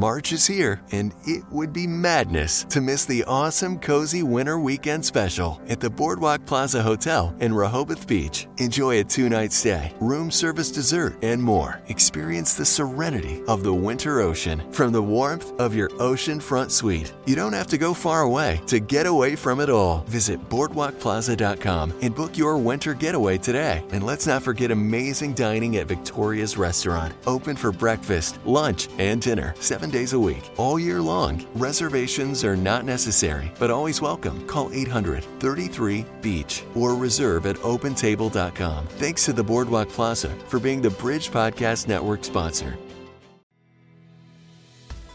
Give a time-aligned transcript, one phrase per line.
[0.00, 5.04] March is here, and it would be madness to miss the awesome Cozy Winter Weekend
[5.04, 8.46] Special at the Boardwalk Plaza Hotel in Rehoboth Beach.
[8.56, 11.82] Enjoy a two night stay, room service dessert, and more.
[11.88, 17.12] Experience the serenity of the winter ocean from the warmth of your oceanfront suite.
[17.26, 19.98] You don't have to go far away to get away from it all.
[20.08, 23.84] Visit BoardwalkPlaza.com and book your winter getaway today.
[23.92, 29.52] And let's not forget amazing dining at Victoria's Restaurant, open for breakfast, lunch, and dinner
[29.90, 31.44] seven days a week, all year long.
[31.54, 34.46] Reservations are not necessary, but always welcome.
[34.46, 38.86] Call 800 33 Beach or reserve at opentable.com.
[38.98, 42.76] Thanks to the Boardwalk Plaza for being the Bridge Podcast Network sponsor.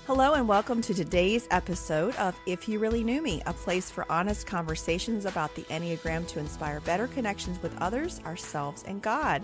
[0.07, 4.05] Hello, and welcome to today's episode of If You Really Knew Me, a place for
[4.11, 9.41] honest conversations about the Enneagram to inspire better connections with others, ourselves, and God.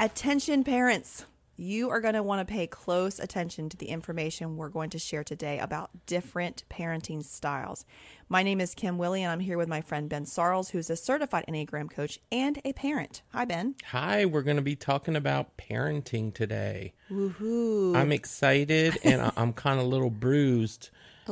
[0.00, 1.26] Attention, parents!
[1.62, 4.98] You are going to want to pay close attention to the information we're going to
[4.98, 7.84] share today about different parenting styles.
[8.30, 10.96] My name is Kim Willey, and I'm here with my friend Ben Sorrells, who's a
[10.96, 13.20] certified Enneagram coach and a parent.
[13.34, 13.74] Hi, Ben.
[13.88, 16.94] Hi, we're going to be talking about parenting today.
[17.10, 17.94] Woohoo!
[17.94, 20.88] I'm excited and I'm kind of a little bruised.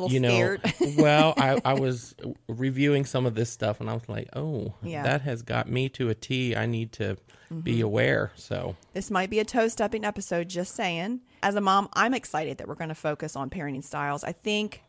[0.06, 0.56] You know,
[0.96, 2.14] well, I, I was
[2.48, 5.02] reviewing some of this stuff and I was like, oh, Yeah.
[5.02, 6.54] that has got me to a T.
[6.56, 7.16] I need to
[7.50, 7.60] Mm-hmm.
[7.60, 8.30] be aware.
[8.36, 11.20] So, This might be a toe stepping episode, just saying.
[11.42, 14.22] As a mom, I'm excited that we're going to focus on parenting styles.
[14.22, 14.82] I think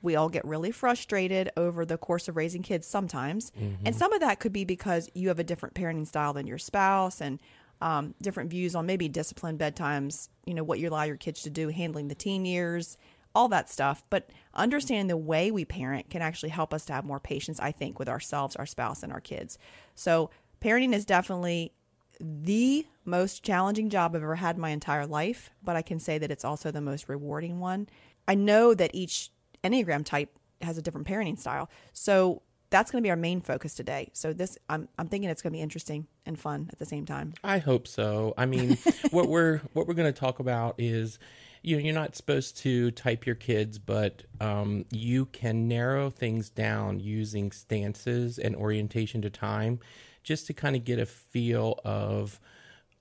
[0.00, 3.52] we all get really frustrated over the course of raising kids sometimes.
[3.84, 6.56] And some of that could be because you have a different parenting style than your
[6.56, 7.40] spouse and
[7.82, 11.50] um, different views on maybe discipline, bedtimes, you know, what you allow your kids to
[11.50, 12.96] do, handling the teen years,
[13.34, 14.02] all that stuff.
[14.10, 17.72] But understanding the way we parent can actually help us to have more patience, I
[17.72, 19.58] think, with ourselves, our spouse, and our kids.
[19.94, 21.72] So, parenting is definitely
[22.20, 26.18] the most challenging job I've ever had in my entire life, but I can say
[26.18, 27.88] that it's also the most rewarding one.
[28.26, 29.30] I know that each
[29.62, 31.70] Enneagram type has a different parenting style.
[31.92, 34.10] So that's going to be our main focus today.
[34.12, 37.06] So this I'm I'm thinking it's going to be interesting and fun at the same
[37.06, 37.34] time.
[37.42, 38.34] I hope so.
[38.36, 38.76] I mean,
[39.10, 41.18] what we're what we're going to talk about is
[41.68, 46.48] you know, you're not supposed to type your kids, but um, you can narrow things
[46.48, 49.78] down using stances and orientation to time,
[50.22, 52.40] just to kind of get a feel of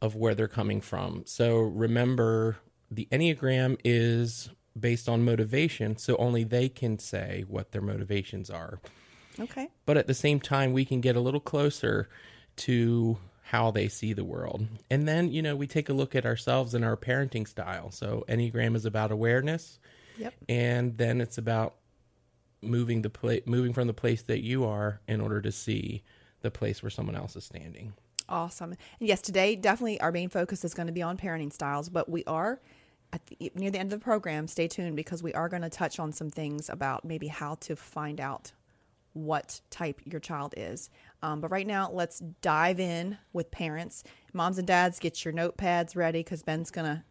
[0.01, 1.23] of where they're coming from.
[1.25, 2.57] So remember,
[2.91, 8.79] the enneagram is based on motivation, so only they can say what their motivations are
[9.39, 9.69] Okay.
[9.85, 12.09] but at the same time we can get a little closer
[12.57, 13.17] to
[13.51, 16.73] how they see the world and then you know we take a look at ourselves
[16.73, 19.79] and our parenting style so enneagram is about awareness
[20.17, 20.33] Yep.
[20.49, 21.75] and then it's about
[22.61, 26.03] moving the pla- moving from the place that you are in order to see
[26.41, 27.93] the place where someone else is standing
[28.29, 28.71] Awesome.
[28.99, 32.09] And yes, today definitely our main focus is going to be on parenting styles, but
[32.09, 32.59] we are
[33.13, 34.47] at the, near the end of the program.
[34.49, 37.77] Stay tuned because we are going to touch on some things about maybe how to
[37.77, 38.51] find out
[39.13, 40.89] what type your child is.
[41.21, 44.03] Um, but right now, let's dive in with parents.
[44.33, 47.03] Moms and dads, get your notepads ready because Ben's going to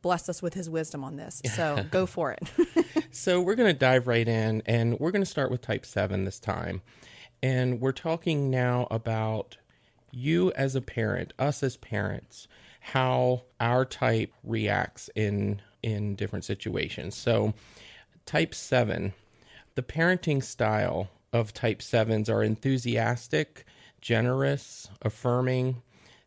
[0.00, 1.42] bless us with his wisdom on this.
[1.54, 2.50] So go for it.
[3.10, 6.24] So we're going to dive right in and we're going to start with type 7
[6.24, 6.82] this time.
[7.42, 9.56] And we're talking now about
[10.10, 12.48] you as a parent, us as parents,
[12.80, 17.16] how our type reacts in in different situations.
[17.16, 17.54] So
[18.26, 19.14] type 7,
[19.74, 23.64] the parenting style of type 7s are enthusiastic,
[24.00, 25.82] generous, affirming,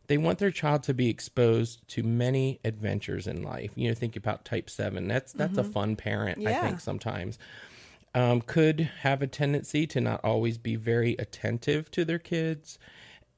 [0.08, 3.70] they want their child to be exposed to many adventures in life.
[3.76, 5.08] You know, think about type seven.
[5.08, 7.38] That's that's a fun parent, I think, sometimes.
[8.14, 12.78] Um, could have a tendency to not always be very attentive to their kids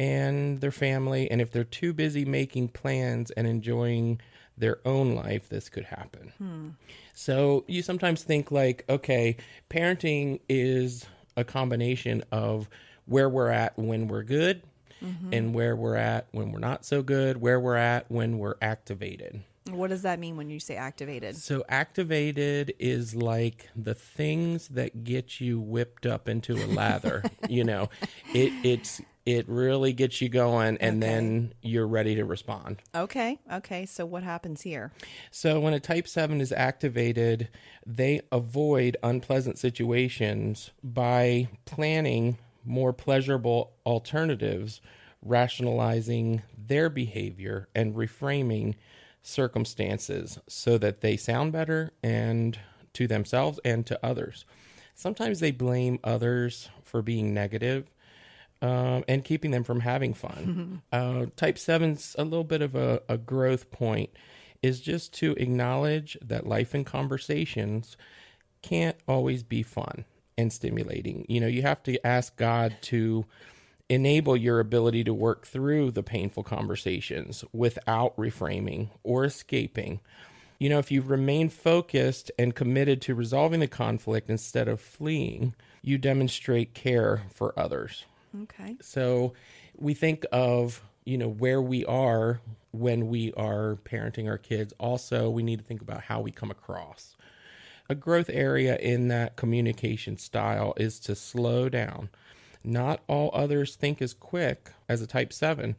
[0.01, 1.31] and their family.
[1.31, 4.21] And if they're too busy making plans and enjoying
[4.59, 6.33] their own life, this could happen.
[7.13, 9.37] So you sometimes think like, okay,
[9.71, 12.69] parenting is a combination of
[13.07, 14.63] where we're at when we're good
[15.03, 15.33] mm-hmm.
[15.33, 19.43] and where we're at when we're not so good, where we're at when we're activated.
[19.71, 21.37] what does that mean when you say activated?
[21.37, 27.23] So activated is like the things that get you whipped up into a lather.
[27.49, 27.91] you know,
[28.33, 32.83] it it's it really gets you going, and then you're ready to respond.
[32.95, 33.39] Okay.
[33.53, 33.87] Okay.
[33.87, 34.93] So what happens here?
[35.31, 37.49] So when a type 7 is activated,
[37.87, 44.81] they avoid unpleasant situations by planning more pleasurable alternatives,
[45.23, 48.75] rationalizing their behavior and reframing
[49.23, 52.59] circumstances so that they sound better and
[52.93, 54.45] to themselves and to others.
[54.95, 57.91] Sometimes they blame others for being negative
[58.65, 60.83] um, and keeping them from having fun.
[60.93, 64.09] uh, type seven's a little bit of a, a growth point
[64.63, 67.99] is just to acknowledge that life and conversations
[68.63, 70.07] can't always be fun
[70.39, 71.27] and stimulating.
[71.29, 73.27] You know, you have to ask God to
[73.91, 80.01] enable your ability to work through the painful conversations without reframing or escaping.
[80.59, 85.55] You know, if you remain focused and committed to resolving the conflict instead of fleeing,
[85.83, 88.07] you demonstrate care for others.
[88.43, 88.77] Okay.
[88.81, 89.35] So
[89.77, 92.41] we think of, you know, where we are
[92.73, 94.75] when we are parenting our kids.
[94.79, 97.17] Also, we need to think about how we come across.
[97.89, 102.09] A growth area in that communication style is to slow down.
[102.65, 105.77] Not all others think as quick as a type 7.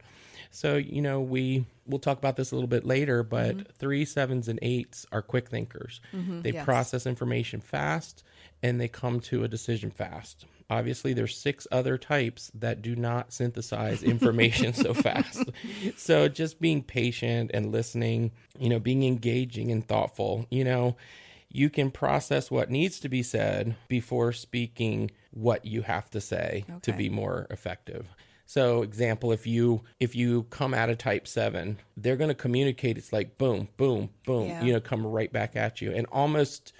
[0.50, 3.72] So, you know, we we'll talk about this a little bit later, but mm-hmm.
[3.78, 6.00] three, sevens, and eights are quick thinkers.
[6.14, 6.64] Mm-hmm, they yes.
[6.64, 8.22] process information fast
[8.62, 10.46] and they come to a decision fast.
[10.68, 15.50] Obviously, there's six other types that do not synthesize information so fast.
[15.96, 20.96] So, just being patient and listening, you know, being engaging and thoughtful, you know,
[21.48, 26.64] you can process what needs to be said before speaking what you have to say
[26.68, 26.78] okay.
[26.82, 28.14] to be more effective.
[28.46, 32.96] So example if you if you come out of type 7, they're going to communicate
[32.96, 34.62] it's like boom, boom, boom, yeah.
[34.62, 36.72] you know, come right back at you and almost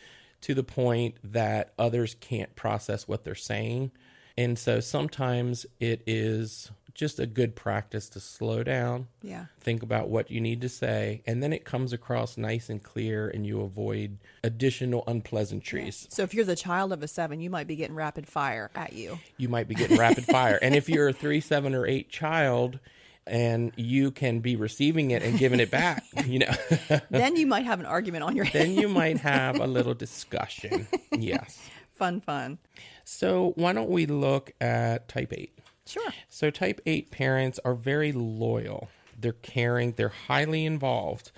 [0.46, 3.90] to the point that others can't process what they're saying.
[4.38, 9.08] And so sometimes it is just a good practice to slow down.
[9.22, 9.46] Yeah.
[9.58, 13.28] Think about what you need to say, and then it comes across nice and clear,
[13.28, 16.06] and you avoid additional unpleasantries.
[16.10, 18.92] So if you're the child of a seven, you might be getting rapid fire at
[18.92, 19.18] you.
[19.36, 22.78] You might be getting rapid fire, and if you're a three, seven, or eight child.
[23.26, 26.54] And you can be receiving it and giving it back, you know.
[27.10, 28.66] then you might have an argument on your hands.
[28.66, 30.86] Then you might have a little discussion.
[31.10, 31.68] Yes.
[31.94, 32.58] Fun, fun.
[33.04, 35.58] So, why don't we look at type 8?
[35.86, 36.12] Sure.
[36.28, 41.32] So, type 8 parents are very loyal, they're caring, they're highly involved.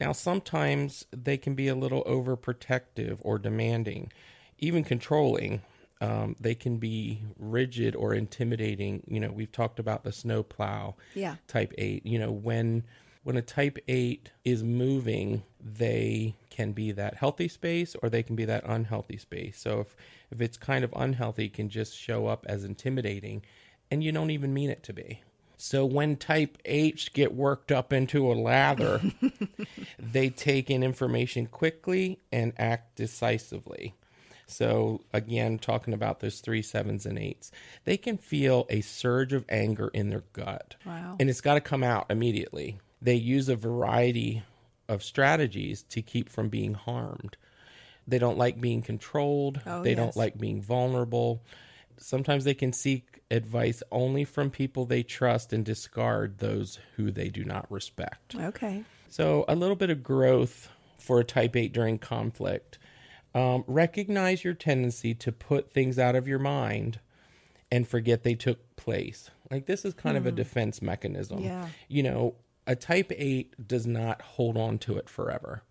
[0.00, 4.10] Now, sometimes they can be a little overprotective or demanding,
[4.58, 5.62] even controlling.
[6.02, 9.04] Um, they can be rigid or intimidating.
[9.06, 10.96] You know, we've talked about the snowplow.
[11.14, 11.36] Yeah.
[11.46, 12.04] Type eight.
[12.04, 12.82] You know, when
[13.22, 18.34] when a type eight is moving, they can be that healthy space or they can
[18.34, 19.60] be that unhealthy space.
[19.60, 19.96] So if
[20.32, 23.42] if it's kind of unhealthy, it can just show up as intimidating
[23.90, 25.22] and you don't even mean it to be.
[25.58, 29.00] So when type 8s get worked up into a lather,
[29.98, 33.94] they take in information quickly and act decisively.
[34.52, 37.50] So again, talking about those three sevens and eights,
[37.84, 40.76] they can feel a surge of anger in their gut.
[40.84, 41.16] Wow.
[41.18, 42.78] And it's got to come out immediately.
[43.00, 44.42] They use a variety
[44.88, 47.36] of strategies to keep from being harmed.
[48.06, 49.60] They don't like being controlled.
[49.66, 49.98] Oh, they yes.
[49.98, 51.42] don't like being vulnerable.
[51.96, 57.28] Sometimes they can seek advice only from people they trust and discard those who they
[57.28, 58.34] do not respect.
[58.34, 58.84] Okay.
[59.08, 60.68] So, a little bit of growth
[60.98, 62.78] for a type 8 during conflict.
[63.34, 67.00] Um, recognize your tendency to put things out of your mind
[67.70, 69.30] and forget they took place.
[69.50, 70.22] Like, this is kind hmm.
[70.22, 70.36] of a hmm.
[70.36, 71.40] defense mechanism.
[71.40, 71.68] Yeah.
[71.88, 72.34] You know,
[72.66, 75.62] a type 8 does not hold on to it forever.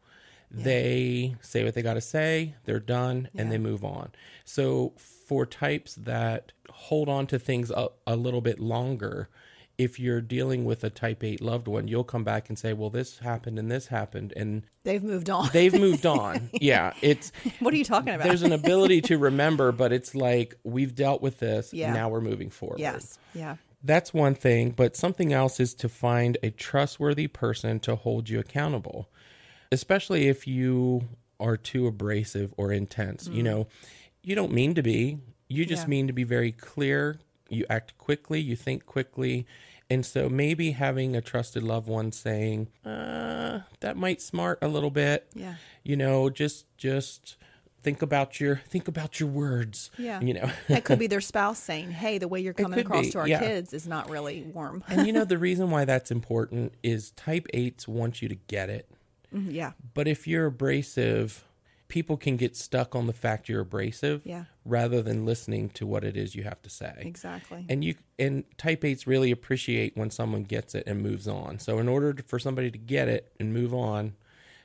[0.53, 0.63] Yeah.
[0.63, 3.41] They say what they got to say, they're done, yeah.
[3.41, 4.11] and they move on.
[4.43, 9.29] So, for types that hold on to things a, a little bit longer,
[9.81, 12.91] if you're dealing with a type 8 loved one, you'll come back and say, Well,
[12.91, 14.31] this happened and this happened.
[14.35, 15.49] And they've moved on.
[15.51, 16.49] They've moved on.
[16.53, 16.93] yeah.
[17.01, 18.27] It's what are you talking about?
[18.27, 21.73] There's an ability to remember, but it's like we've dealt with this.
[21.73, 21.93] Yeah.
[21.93, 22.79] Now we're moving forward.
[22.79, 23.17] Yes.
[23.33, 23.55] Yeah.
[23.83, 24.71] That's one thing.
[24.71, 29.09] But something else is to find a trustworthy person to hold you accountable,
[29.71, 31.07] especially if you
[31.39, 33.27] are too abrasive or intense.
[33.27, 33.33] Mm.
[33.33, 33.67] You know,
[34.21, 35.17] you don't mean to be.
[35.47, 35.89] You just yeah.
[35.89, 37.17] mean to be very clear.
[37.49, 39.47] You act quickly, you think quickly.
[39.91, 44.89] And so maybe having a trusted loved one saying, uh, that might smart a little
[44.89, 45.27] bit.
[45.35, 45.55] Yeah.
[45.83, 47.35] You know, just just
[47.83, 49.91] think about your think about your words.
[49.97, 50.21] Yeah.
[50.21, 50.51] You know.
[50.69, 53.27] that could be their spouse saying, Hey, the way you're coming across be, to our
[53.27, 53.39] yeah.
[53.39, 54.81] kids is not really warm.
[54.87, 58.69] and you know the reason why that's important is type eights want you to get
[58.69, 58.89] it.
[59.35, 59.71] Mm-hmm, yeah.
[59.93, 61.43] But if you're abrasive
[61.89, 64.45] people can get stuck on the fact you're abrasive yeah.
[64.63, 66.93] Rather than listening to what it is you have to say.
[66.99, 67.65] Exactly.
[67.67, 71.59] And you and type 8s really appreciate when someone gets it and moves on.
[71.59, 74.13] So in order to, for somebody to get it and move on,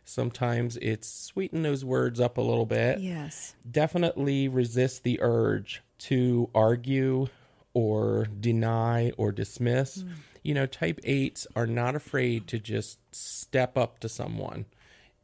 [0.05, 3.00] sometimes it's sweeten those words up a little bit.
[3.00, 3.55] Yes.
[3.71, 7.29] Definitely resist the urge to argue
[7.73, 10.03] or deny or dismiss.
[10.03, 10.11] Mm.
[10.43, 14.67] You know, type 8s are not afraid to just step up to someone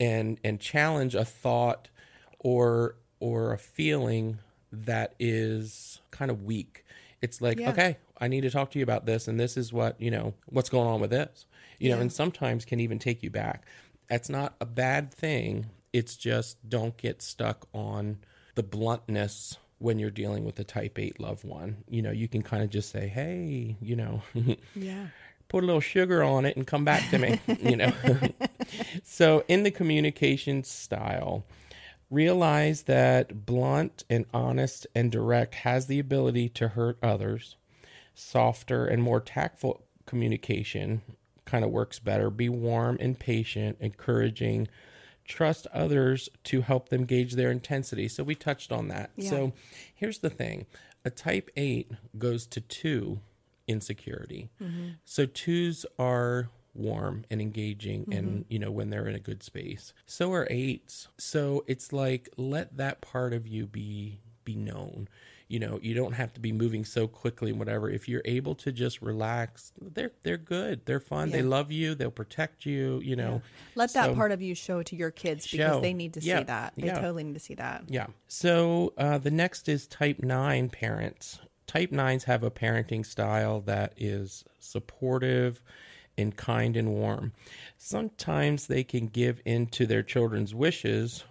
[0.01, 1.89] and and challenge a thought
[2.41, 4.39] or or a feeling
[4.73, 6.85] that is kind of weak.
[7.21, 7.71] It's like, yeah.
[7.71, 10.35] okay, I need to talk to you about this and this is what, you know,
[10.47, 11.47] what's going on with this.
[11.79, 11.97] You yeah.
[11.97, 13.65] know, and sometimes can even take you back.
[14.09, 15.67] That's not a bad thing.
[15.93, 18.19] It's just don't get stuck on
[18.55, 21.79] the bluntness when you're dealing with a type 8 loved one.
[21.89, 24.23] You know, you can kind of just say, hey, you know,
[24.75, 25.09] Yeah.
[25.49, 27.93] put a little sugar on it and come back to me, you know.
[29.05, 31.45] so, in the communication style,
[32.13, 37.57] realize that blunt and honest and direct has the ability to hurt others.
[38.15, 41.03] Softer and more tactful communication
[41.45, 42.31] kind of works better.
[42.31, 44.69] Be warm and patient, encouraging.
[45.25, 48.09] Trust others to help them gauge their intensity.
[48.09, 49.11] So, we touched on that.
[49.17, 49.31] Yeah.
[49.31, 49.53] So,
[49.95, 50.67] here's the thing
[51.05, 53.19] a type 8 goes to 2
[53.67, 54.51] insecurity.
[54.63, 54.89] Mm-hmm.
[55.05, 59.93] So twos are warm and engaging and you know when they're in a good space.
[60.07, 61.09] So are eights.
[61.19, 65.09] So it's like let that part of you be be known.
[65.49, 67.91] You know, you don't have to be moving so quickly and whatever.
[67.91, 70.87] If you're able to just relax, they're they're good.
[70.87, 71.29] They're fun.
[71.31, 71.95] They love you.
[71.95, 73.43] They'll protect you, you know.
[73.75, 75.81] Let that So- part of you show to your kids because Show.
[75.81, 76.39] they need to Yeah.
[76.39, 76.73] see that.
[76.79, 76.95] They Yeah.
[77.01, 77.85] totally need to see that.
[77.89, 78.07] Yeah.
[78.29, 81.39] So uh, the next is type 9 parents.
[81.67, 85.63] Type 9s have a parenting style that is supportive
[86.19, 87.33] and kind and warm.
[87.79, 91.25] Sometimes they can give in to their children's wishes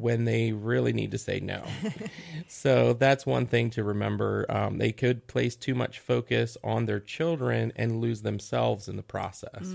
[0.00, 1.64] when they really need to say no.
[2.48, 4.46] so that's one thing to remember.
[4.48, 9.02] Um, they could place too much focus on their children and lose themselves in the
[9.02, 9.74] process.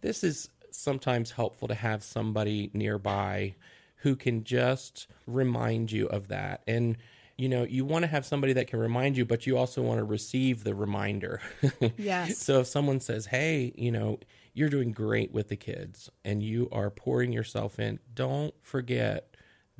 [0.00, 3.54] This is sometimes helpful to have somebody nearby
[3.96, 6.62] who can just remind you of that.
[6.66, 6.98] And,
[7.36, 9.98] you know, you want to have somebody that can remind you, but you also want
[9.98, 11.40] to receive the reminder.
[11.96, 12.38] Yes.
[12.38, 14.18] so if someone says, hey, you know,
[14.52, 19.34] you're doing great with the kids and you are pouring yourself in, don't forget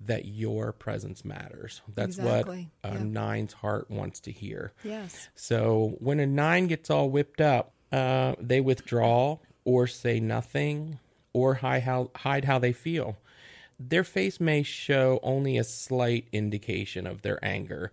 [0.07, 1.81] that your presence matters.
[1.95, 2.71] That's Exactly.
[2.83, 3.05] what a Yeah.
[3.05, 4.73] nine's heart wants to hear.
[4.83, 5.29] Yes.
[5.37, 10.99] So when a nine gets all whipped up, uh, they withdraw or say nothing
[11.33, 13.17] or hide how, hide how they feel.
[13.79, 17.93] Their face may show only a slight indication of their anger.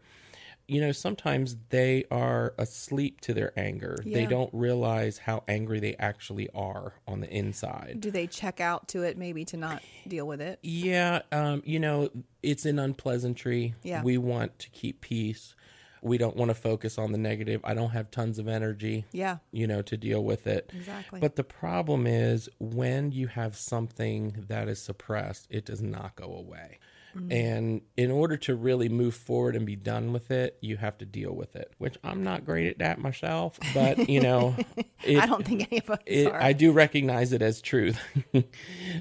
[0.68, 3.98] You know, sometimes they are asleep to their anger.
[4.06, 7.98] They don't realize how angry they actually are on the inside.
[8.00, 10.60] Do they check out to it maybe to not deal with it?
[10.62, 12.10] Yeah, um, you know,
[12.42, 13.74] it's an unpleasantry.
[13.84, 14.02] Yeah.
[14.02, 15.56] We want to keep peace.
[16.02, 17.62] We don't want to focus on the negative.
[17.64, 19.38] I don't have tons of energy, Yeah.
[19.52, 20.72] you know, to deal with it.
[20.76, 21.20] Exactly.
[21.20, 26.34] But the problem is when you have something that is suppressed, it does not go
[26.34, 26.80] away.
[27.16, 27.34] Mm.
[27.34, 31.06] And in order to really move forward and be done with it, you have to
[31.06, 34.56] deal with it, which I'm not great at that myself, but you know,
[35.04, 36.42] it, I don't think any of us it, are.
[36.42, 38.00] I do recognize it as truth.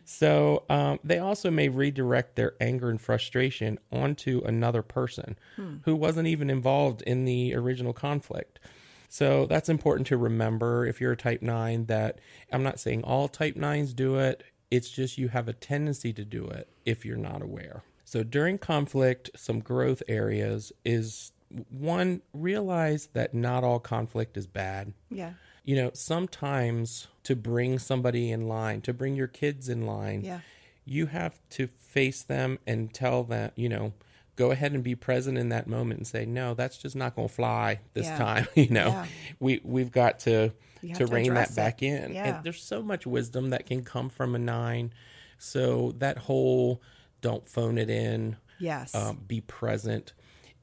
[0.05, 5.39] so um, they also may redirect their anger and frustration onto another person
[5.85, 8.59] who wasn't even involved in the original conflict.
[9.09, 12.21] So that's important to remember if you're a type 9 that
[12.53, 14.45] I'm not saying all type 9s do it.
[14.71, 17.83] It's just you have a tendency to do it if you're not aware.
[18.11, 21.31] So during conflict, some growth areas is
[21.69, 25.35] one, realize that not all conflict is bad yeah.
[25.63, 30.41] you know, sometimes to bring somebody in line, to bring your kids in line, Yeah.
[30.85, 33.93] you have to face them and tell them, you know,
[34.35, 37.29] go ahead and be present in that moment and say, no, that's just not going
[37.29, 38.19] to fly this Yeah.
[38.19, 38.49] time.
[38.57, 39.07] you know, Yeah.
[39.39, 40.51] we we've got to
[40.81, 41.55] to to rein that it.
[41.55, 42.13] back in.
[42.15, 42.37] Yeah.
[42.37, 44.93] And there's so much wisdom that can come from a nine.
[45.39, 46.83] So that whole
[47.21, 48.95] don't phone it in Yes.
[48.95, 50.13] um, be present.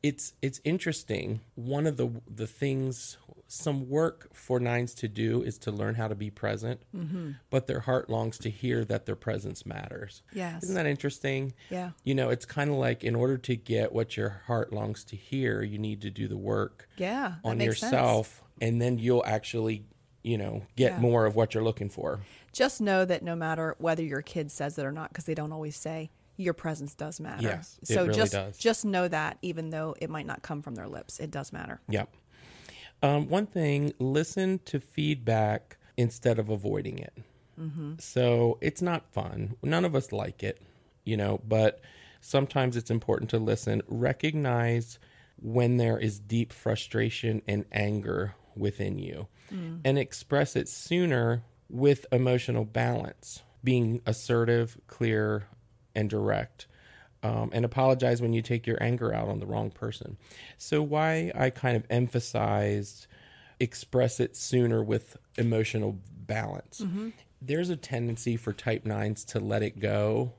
[0.03, 1.41] It's it's interesting.
[1.55, 3.17] One of the the things
[3.49, 7.31] some work for nines to do is to learn how to be present, Mm-hmm.
[7.49, 10.21] but their heart longs to hear that their presence matters.
[10.33, 10.63] Yes.
[10.63, 11.53] Isn't that interesting?
[11.69, 11.91] Yeah.
[12.03, 15.15] You know, it's kind of like in order to get what your heart longs to
[15.15, 17.35] hear, you need to do the work yeah.
[17.43, 17.93] on makes sense.
[17.93, 19.85] yourself, and then you'll actually,
[20.23, 20.99] you know, get Yeah.
[20.99, 22.19] more of what you're looking for.
[22.51, 25.53] Just know that no matter whether your kid says it or not, because they don't
[25.53, 27.43] always say, your presence does matter.
[27.43, 28.57] Yes, it so really just does.
[28.57, 31.81] just know that, even though it might not come from their lips, it does matter.
[31.89, 32.13] Yep.
[33.03, 37.13] Um, one thing, listen to feedback instead of avoiding it.
[37.97, 39.55] So it's not fun.
[39.63, 40.61] None of us like it,
[41.05, 41.81] you know, but
[42.21, 43.81] sometimes it's important to listen.
[43.87, 44.99] Recognize
[45.41, 52.63] when there is deep frustration and anger within you and express it sooner with emotional
[52.63, 55.47] balance, being assertive, clear,
[55.97, 56.67] and direct
[57.23, 60.15] um, and apologize when you take your anger out on the wrong person.
[60.57, 63.07] So, why I kind of emphasized
[63.59, 66.83] express it sooner with emotional balance.
[67.41, 70.33] There's a tendency for type nines to let it go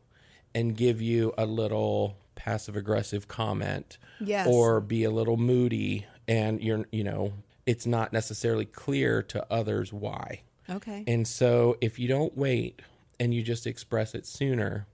[0.55, 4.47] and give you a little passive aggressive comment Yes.
[4.49, 7.33] or be a little moody and you're you know
[7.67, 11.03] it's not necessarily clear to others why Okay.
[11.09, 12.81] and so if you don't wait
[13.19, 14.87] and you just express it sooner,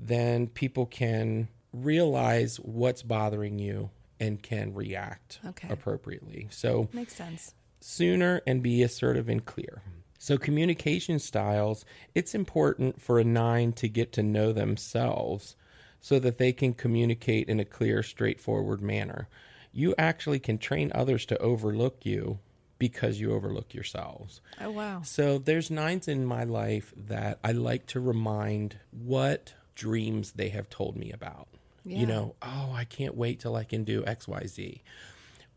[0.00, 5.68] then people can realize what's bothering you and can react Okay.
[5.68, 6.48] appropriately.
[6.50, 7.54] So Makes sense.
[7.80, 9.82] sooner and be assertive and clear.
[10.18, 11.84] So, communication styles,
[12.14, 15.56] it's important for a nine to get to know themselves
[16.00, 19.28] so that they can communicate in a clear, straightforward manner.
[19.72, 22.38] You actually can train others to overlook you
[22.78, 24.40] because you overlook yourselves.
[24.60, 25.02] Oh, wow.
[25.02, 30.68] So there's nines in my life that I like to remind what dreams they have
[30.68, 31.48] told me about.
[31.84, 31.98] Yeah.
[31.98, 34.80] You know, oh, I can't wait till I can do XYZ.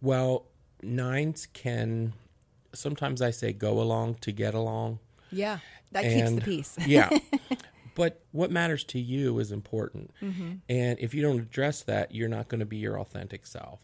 [0.01, 0.45] Well,
[0.81, 2.13] nines can
[2.73, 4.99] sometimes I say go along to get along.
[5.31, 5.59] Yeah.
[5.91, 6.77] That keeps the peace.
[6.85, 7.09] yeah.
[7.95, 10.11] But what matters to you is important.
[10.21, 10.55] Mm-hmm.
[10.69, 13.79] And if you don't address that, you're not going to be your authentic self.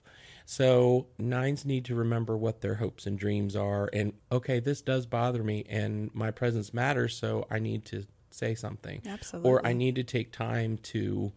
[0.45, 3.89] So, nines need to remember what their hopes and dreams are.
[3.93, 7.15] And, okay, this does bother me, and my presence matters.
[7.15, 9.01] So, I need to say something.
[9.43, 11.31] Or I need to take time to,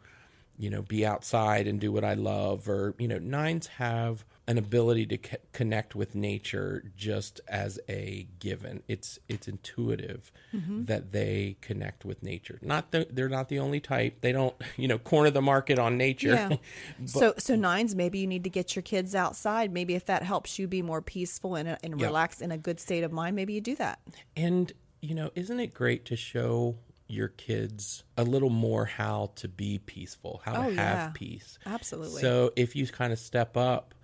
[0.58, 2.68] you know, be outside and do what I love.
[2.68, 8.26] Or, you know, nines have an ability to co- connect with nature just as a
[8.38, 8.82] given.
[8.88, 10.84] It's it's intuitive Mm-hmm.
[10.84, 12.60] that they connect with nature.
[12.62, 14.20] Not the, they're not the only type.
[14.20, 16.28] They don't you know corner the market on nature.
[16.34, 16.56] Yeah.
[17.06, 19.72] so so nines, maybe you need to get your kids outside.
[19.72, 22.06] Maybe if that helps you be more peaceful and, and Yeah.
[22.06, 23.98] relaxed in a good state of mind, maybe you do that.
[24.36, 24.72] And,
[25.04, 29.78] you know, isn't it great to show your kids a little more how to be
[29.78, 31.10] peaceful, how Oh, to have yeah.
[31.14, 31.58] peace?
[31.66, 32.22] Absolutely.
[32.22, 33.94] So if you kind of step up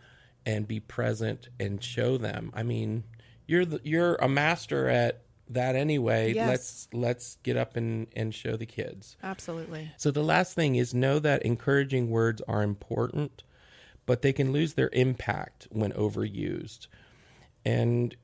[0.44, 3.04] and be present and show them, I mean,
[3.46, 6.34] you're the, you're a master at that anyway.
[6.34, 6.48] Yes.
[6.48, 9.16] Let's let's get up and and show the kids.
[9.22, 9.90] Absolutely.
[9.96, 13.42] So the last thing is know that encouraging words are important,
[14.06, 16.86] but they can lose their impact when overused.
[17.64, 18.14] And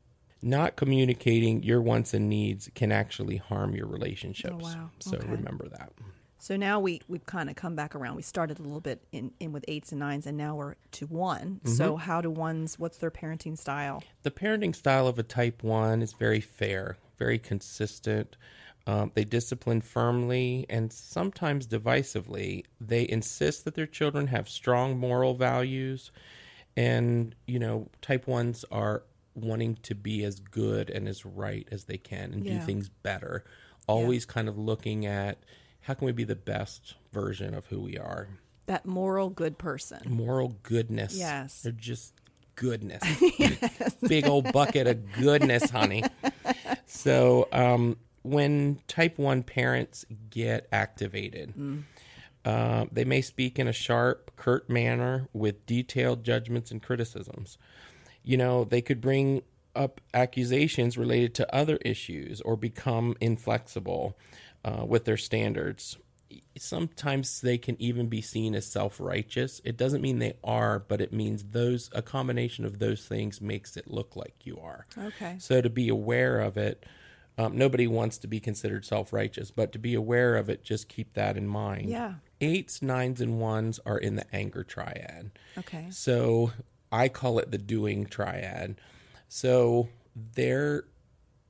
[0.47, 4.55] not communicating your wants and needs can actually harm your relationships.
[4.55, 4.91] Oh, wow.
[5.01, 5.29] So Okay.
[5.29, 5.93] remember that.
[6.39, 8.15] So now we we've kind of come back around.
[8.15, 11.07] We started a little bit in, in with eights and nines, and now we're to
[11.07, 11.61] one.
[11.65, 11.71] Mm-hmm.
[11.71, 12.79] So how do ones?
[12.79, 14.05] What's their parenting style?
[14.23, 18.37] The parenting style of a type one is very fair, very consistent.
[18.87, 22.65] Um, they discipline firmly and sometimes divisively.
[22.81, 26.13] They insist that their children have strong moral values.
[26.77, 29.03] And, you know, type ones are
[29.37, 33.45] wanting to be as good and as right as they can and do things better.
[33.87, 35.39] Always kind of looking at
[35.83, 38.29] how can we be the best version of who we are.
[38.67, 40.01] That moral good person.
[40.09, 41.17] Moral goodness.
[41.17, 41.63] Yes.
[41.63, 42.15] They're just
[42.57, 43.03] goodness.
[44.09, 46.03] Big old bucket of goodness, honey.
[46.89, 51.53] So, um, when type 1 parents get activated,
[52.45, 57.59] uh, they may speak in a sharp, curt manner with detailed judgments and criticisms.
[58.27, 59.43] You know, they could bring
[59.77, 64.19] up accusations related to other issues or become inflexible
[64.65, 65.97] uh, with their standards.
[66.59, 69.61] Sometimes they can even be seen as self righteous.
[69.65, 73.77] It doesn't mean they are, but it means those, a combination of those things makes
[73.77, 74.87] it look like you are.
[74.99, 75.37] Okay.
[75.39, 76.85] So to be aware of it,
[77.39, 80.89] um, nobody wants to be considered self righteous, but to be aware of it, just
[80.89, 81.91] keep that in mind.
[81.91, 82.15] Yeah.
[82.41, 85.31] Eights, nines, and ones are in the anger triad.
[85.59, 85.87] Okay.
[85.91, 86.53] So
[86.91, 88.81] I call it the doing triad.
[89.29, 89.89] So
[90.35, 90.85] there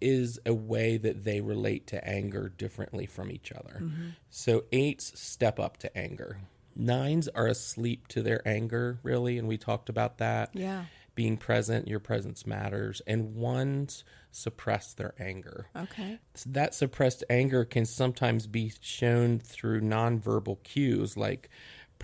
[0.00, 3.80] is a way that they relate to anger differently from each other.
[3.82, 4.08] Mm-hmm.
[4.30, 6.38] So eights step up to anger.
[6.74, 10.50] Nines are asleep to their anger, really, and we talked about that.
[10.52, 10.84] Yeah.
[11.14, 13.00] Being present, your presence matters.
[13.06, 15.68] And ones suppress their anger.
[15.74, 16.18] Okay.
[16.44, 21.48] That suppressed anger can sometimes be shown through nonverbal cues like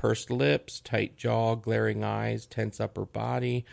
[0.02, 3.64] pursed lips, tight jaw, glaring eyes, tense upper body.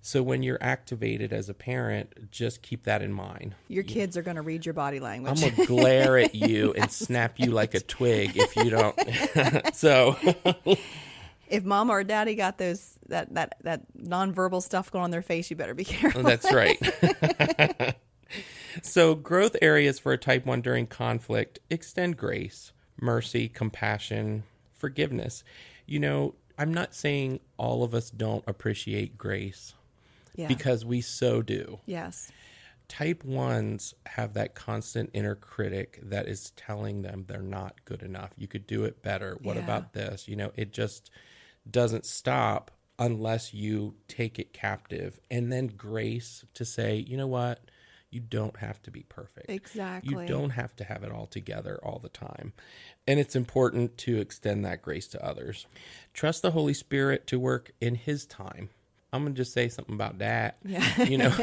[0.00, 3.54] So when you're activated as a parent, just keep that in mind.
[3.68, 5.42] Your kids are going to read your body language.
[5.42, 9.74] I'm gonna glare at you and snap you like a twig if you don't.
[9.74, 10.16] so
[11.50, 15.50] if mom or daddy got those that that that nonverbal stuff going on their face,
[15.50, 16.22] you better be oh, careful.
[16.22, 17.94] That's right.
[18.82, 24.44] so, growth areas for a type 1 during conflict extend grace, mercy, compassion,
[24.76, 25.42] forgiveness.
[25.86, 29.74] You know, I'm not saying all of us don't appreciate grace
[30.34, 30.48] Yeah.
[30.48, 31.80] because we so do.
[31.86, 32.30] yes.
[32.88, 38.30] Type 1s have that constant inner critic that is telling them they're not good enough.
[38.36, 39.36] You could do it better.
[39.42, 39.64] What Yeah.
[39.64, 40.28] about this?
[40.28, 41.10] You know, it just
[41.68, 45.18] doesn't stop unless you take it captive.
[45.28, 47.58] And then grace to say, you know what?
[48.16, 49.50] You don't have to be perfect.
[49.50, 50.22] Exactly.
[50.24, 52.54] You don't have to have it all together all the time.
[53.06, 55.66] And it's important to extend that grace to others.
[56.14, 58.70] Trust the Holy Spirit to work in His time.
[59.12, 60.56] I'm going to just say something about that.
[60.64, 61.04] Yeah.
[61.04, 61.34] You know,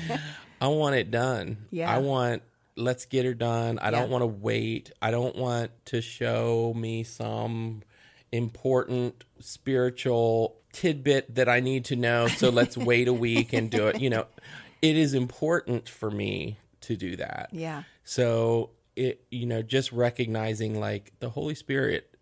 [0.60, 1.56] I want it done.
[1.72, 1.92] Yeah.
[1.92, 2.42] I want
[2.76, 3.80] let's get her done.
[3.80, 3.90] I Yeah.
[3.90, 4.92] don't want to wait.
[5.02, 7.82] I don't want to show me some
[8.30, 12.28] important spiritual tidbit that I need to know.
[12.28, 14.00] So let's wait a week and do it.
[14.00, 14.26] You know,
[14.86, 17.48] it is important for me to do that.
[17.50, 17.82] Yeah.
[18.04, 22.16] So it, you know, just recognizing like the Holy Spirit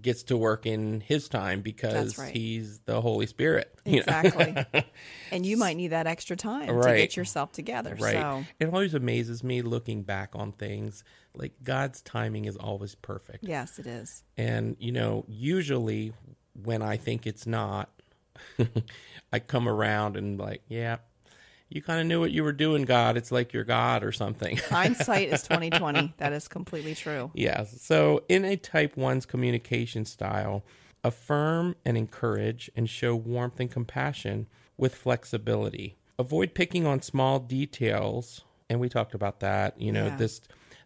[0.00, 2.34] gets to work in his time because right.
[2.34, 3.74] he's the Holy Spirit.
[3.84, 4.20] you know?
[4.20, 4.84] Exactly.
[5.30, 7.96] and you might need that extra time to get yourself together.
[7.98, 8.14] Right.
[8.14, 11.04] So It always amazes me looking back on things.
[11.34, 13.44] Like God's timing is always perfect.
[13.44, 14.24] yes, it is.
[14.38, 16.14] And, you know, usually
[16.64, 17.90] when I think it's not,
[19.32, 20.96] I come around and like, yeah,
[21.68, 23.16] you kind of knew what you were doing, God.
[23.16, 24.56] It's like you're God or something.
[24.68, 26.14] Hindsight is twenty twenty.
[26.18, 27.30] That is completely true.
[27.34, 27.80] Yes.
[27.82, 30.64] So, in a type 1's communication style,
[31.04, 35.96] affirm and encourage and show warmth and compassion with flexibility.
[36.18, 38.42] Avoid picking on small details.
[38.68, 39.80] And we talked about that.
[39.80, 40.16] You know, Yeah.
[40.16, 40.40] this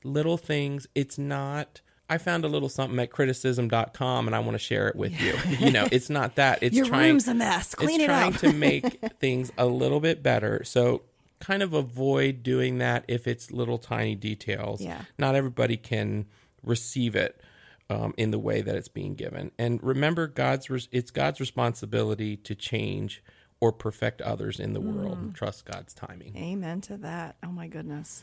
[0.05, 0.87] little things.
[0.95, 1.81] It's not.
[2.11, 5.35] I found a little something at criticism.com and I want to share it with you.
[5.59, 6.59] You know, it's not that.
[6.63, 7.75] It's Your trying room's a mess.
[7.75, 8.41] Clean it's it trying up.
[8.41, 10.63] to make things a little bit better.
[10.65, 11.03] So
[11.39, 14.83] kind of avoid doing that if it's little tiny details.
[14.83, 15.03] Yeah.
[15.19, 16.27] Not everybody can
[16.63, 17.41] receive it
[17.89, 19.51] um, in the way that it's being given.
[19.59, 23.23] And remember, God's res- it's God's responsibility to change
[23.61, 24.93] or perfect others in the Mm.
[24.95, 25.35] world.
[25.35, 26.37] Trust God's timing.
[26.37, 27.37] Amen to that.
[27.43, 28.23] Oh my goodness.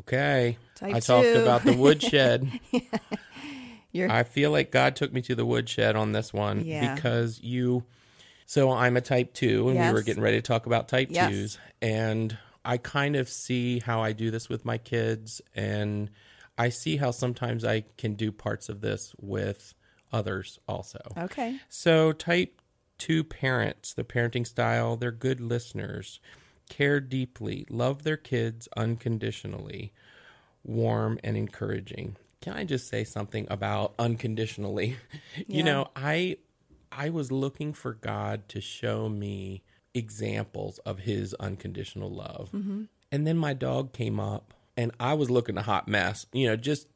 [0.00, 0.58] Okay.
[0.76, 2.50] Type I talked about the woodshed.
[3.92, 6.94] You're I feel like God took me to the woodshed on this one Yeah.
[6.94, 7.84] because you.
[8.46, 11.30] So I'm a type two, and we were getting ready to talk about type Yes.
[11.30, 16.10] twos, and I kind of see how I do this with my kids, and
[16.56, 19.74] I see how sometimes I can do parts of this with
[20.12, 20.98] others also.
[21.16, 21.58] okay.
[21.68, 22.62] So, type
[22.96, 26.18] two parents, the parenting style, they're good listeners,
[26.68, 29.92] care deeply, love their kids unconditionally,
[30.64, 32.16] warm and encouraging.
[32.40, 34.96] Can I just say something about unconditionally?
[35.36, 35.44] Yeah.
[35.56, 36.38] You know, I
[36.90, 39.62] I was looking for God to show me
[39.94, 42.50] examples of his unconditional love.
[42.52, 42.84] Mm-hmm.
[43.12, 46.26] And then my dog came up and I was looking a hot mess.
[46.32, 46.88] You know, just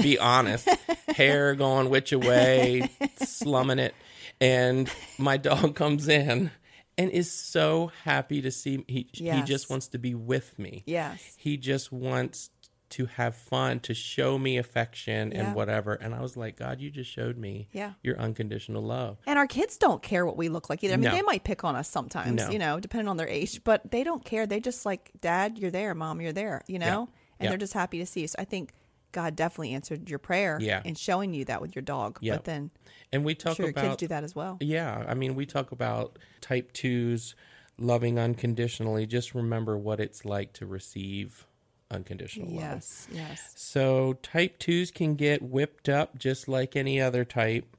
[0.00, 0.68] be honest.
[1.08, 3.94] Hair going which away, slumming it.
[4.40, 6.50] And my dog comes in
[6.96, 8.84] and is so happy to see me.
[8.88, 10.82] He, he just wants to be with me.
[10.86, 11.34] Yes.
[11.36, 12.50] He just wants
[12.90, 15.46] to have fun, to show me affection Yeah.
[15.46, 15.94] and whatever.
[15.94, 17.94] And I was like, God, you just showed me Yeah.
[18.04, 19.16] your unconditional love.
[19.26, 20.94] And our kids don't care what we look like either.
[20.94, 21.16] I mean, No.
[21.16, 22.50] they might pick on us sometimes, No.
[22.50, 24.46] you know, depending on their age, but they don't care.
[24.46, 25.92] They just like, Dad, you're there.
[25.94, 27.08] Mom, you're there, you know?
[27.10, 27.16] Yeah.
[27.40, 28.28] And they're just happy to see you.
[28.28, 28.72] So I think
[29.14, 30.82] God definitely answered your prayer Yeah.
[30.84, 32.18] in showing you that with your dog.
[32.20, 32.34] Yeah.
[32.34, 32.70] But then
[33.12, 34.58] And we I'm talk sure your about kids do that as well.
[34.60, 37.34] Yeah, I mean, we talk about type twos
[37.78, 39.06] loving unconditionally.
[39.06, 41.46] Just remember what it's like to receive
[41.90, 42.60] unconditional love.
[42.60, 43.52] Yes, yes.
[43.56, 47.76] So, type twos can get whipped up just like any other type.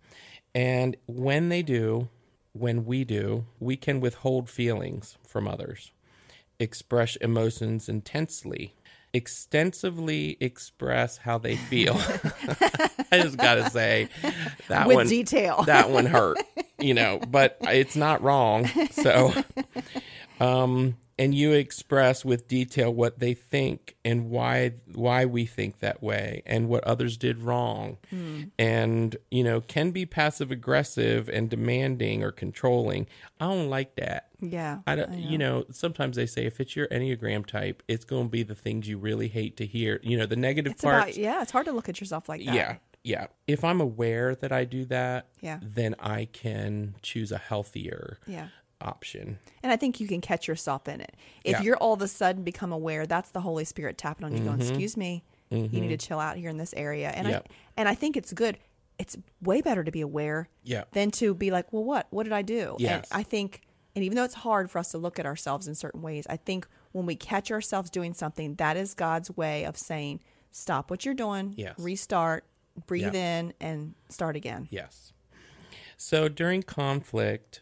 [0.53, 2.07] And when they do,
[2.53, 5.91] when we do, we can withhold feelings from others,
[6.59, 8.73] express emotions intensely,
[9.15, 11.93] extensively express how they feel.
[13.11, 14.09] I just got to say
[14.67, 15.63] that With one detail.
[15.63, 16.37] that one hurt,
[16.79, 18.67] you know, but it's not wrong.
[18.91, 19.33] So,
[20.41, 26.03] um, and you express with detail what they think and why why we think that
[26.03, 28.43] way and what others did wrong hmm.
[28.59, 33.07] and you know can be passive aggressive and demanding or controlling
[33.39, 34.79] i don't like that Yeah.
[34.85, 38.29] I don't, you know, sometimes they say if it's your Enneagram type, it's going to
[38.29, 39.99] be the things you really hate to hear.
[40.03, 41.03] You know, the negative It's parts.
[41.03, 42.53] about, yeah, it's hard to look at yourself like that.
[42.53, 43.27] Yeah, yeah.
[43.47, 45.59] If I'm aware that I do that, Yeah.
[45.63, 48.49] then I can choose a healthier Yeah.
[48.85, 49.39] Option.
[49.63, 51.15] And I think you can catch yourself in it.
[51.43, 51.61] If Yeah.
[51.63, 54.47] you're all of a sudden become aware, that's the Holy Spirit tapping on you, Mm-hmm.
[54.47, 57.47] going, "Excuse me, you need to chill out here in this area." And Yep.
[57.49, 58.57] I and I think it's good.
[58.97, 60.85] It's way better to be aware Yeah.
[60.93, 62.07] than to be like, "Well, what?
[62.11, 63.09] What did I do?" Yes.
[63.11, 63.61] And I think,
[63.95, 66.37] and even though it's hard for us to look at ourselves in certain ways, I
[66.37, 70.21] think when we catch ourselves doing something, that is God's way of saying,
[70.51, 71.75] "Stop what you're doing, Yes.
[71.77, 72.45] restart,
[72.87, 73.39] breathe Yeah.
[73.39, 75.11] in, and start again." Yes.
[75.97, 77.61] So during conflict,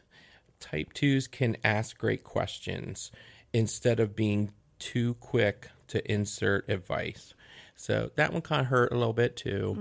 [0.64, 3.12] type twos can ask great questions
[3.52, 7.34] instead of being too quick to insert advice.
[7.76, 9.74] So that one kind of hurt a little bit too,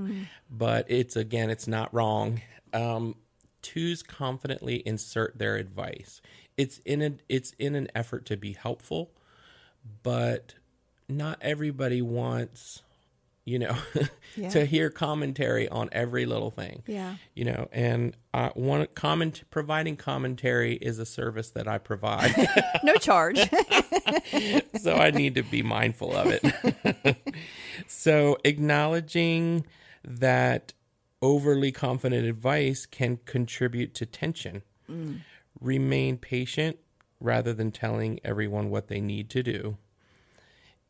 [0.50, 2.40] but it's again, it's not wrong.
[2.72, 3.14] Um,
[3.62, 6.20] twos confidently insert their advice.
[6.56, 9.12] It's in a, it's in an effort to be helpful,
[10.02, 10.54] but
[11.08, 12.82] not everybody wants
[13.44, 13.76] you know,
[14.36, 14.48] Yeah.
[14.50, 16.82] to hear commentary on every little thing.
[16.86, 17.16] Yeah.
[17.34, 22.32] You know, and uh, one comment providing commentary is a service that I provide,
[22.82, 23.38] No charge.
[24.80, 27.16] so I need to be mindful of it.
[27.86, 29.66] so acknowledging
[30.04, 30.72] that
[31.20, 34.62] overly confident advice can contribute to tension.
[35.60, 36.78] Remain patient
[37.20, 39.76] rather than telling everyone what they need to do.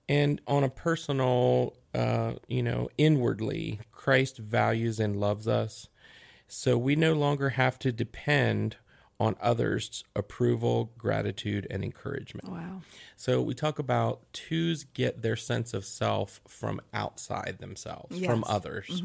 [0.09, 5.88] And on a personal, uh, you know, inwardly, Christ values and loves us.
[6.49, 8.77] So we no longer have to depend
[9.19, 12.49] on others' approval, gratitude, and encouragement.
[12.49, 12.83] wow.
[13.17, 18.51] So we talk about twos get their sense of self from outside themselves, from Yes.
[18.51, 19.03] others.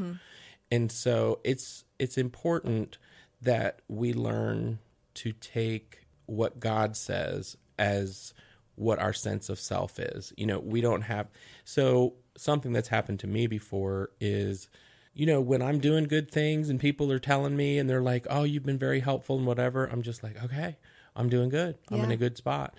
[0.71, 2.97] And so it's it's important
[3.41, 4.79] that we learn
[5.15, 8.33] to take what God says as
[8.77, 10.31] what our sense of self is.
[10.37, 11.27] You know, we don't have
[11.65, 14.69] so something that's happened to me before is
[15.13, 18.27] you know, when I'm doing good things and people are telling me and they're like,
[18.29, 20.77] "Oh, you've been very helpful and whatever," I'm just like, "Okay,
[21.15, 21.75] I'm doing good.
[21.89, 22.75] I'm in a good spot."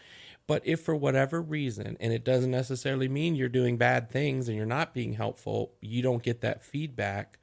[0.46, 4.56] But if for whatever reason, and it doesn't necessarily mean you're doing bad things and
[4.56, 7.40] you're not being helpful, you don't get that feedback,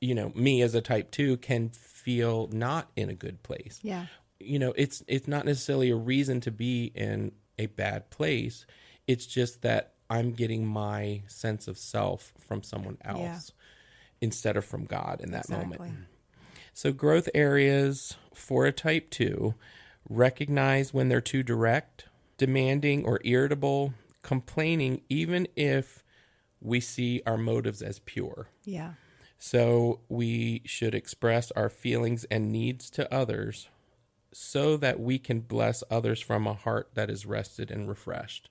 [0.00, 3.80] you know, me as a type 2 can feel not in a good place.
[3.82, 4.06] Yeah.
[4.38, 8.66] You know, it's it's not necessarily a reason to be in a bad place.
[9.06, 13.52] It's just that I'm getting my sense of self from someone else
[14.20, 15.78] instead of from God in that Exactly.
[15.78, 16.06] moment.
[16.72, 19.54] So, growth areas for a type 2
[20.08, 26.04] recognize when they're too direct, demanding, or irritable, complaining, even if
[26.60, 28.48] we see our motives as pure.
[28.64, 28.94] Yeah.
[29.38, 33.68] So, we should express our feelings and needs to others
[34.38, 38.50] so that we can bless others from a heart that is rested and refreshed.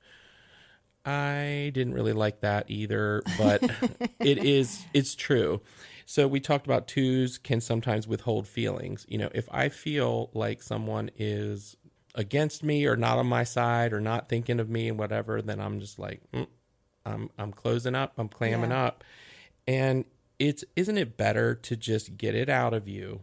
[1.05, 3.61] I didn't really like that either, but
[4.23, 5.61] it is it's true.
[6.07, 9.05] So we talked about twos can sometimes withhold feelings.
[9.07, 11.77] You know, if I feel like someone is
[12.15, 15.59] against me or not on my side or not thinking of me and whatever, then
[15.59, 16.47] I'm just like, mm,
[17.05, 18.85] I'm I'm closing up, I'm clamming Yeah.
[18.85, 19.03] up,
[19.67, 20.05] and
[20.39, 23.21] it's isn't it better to just get it out of you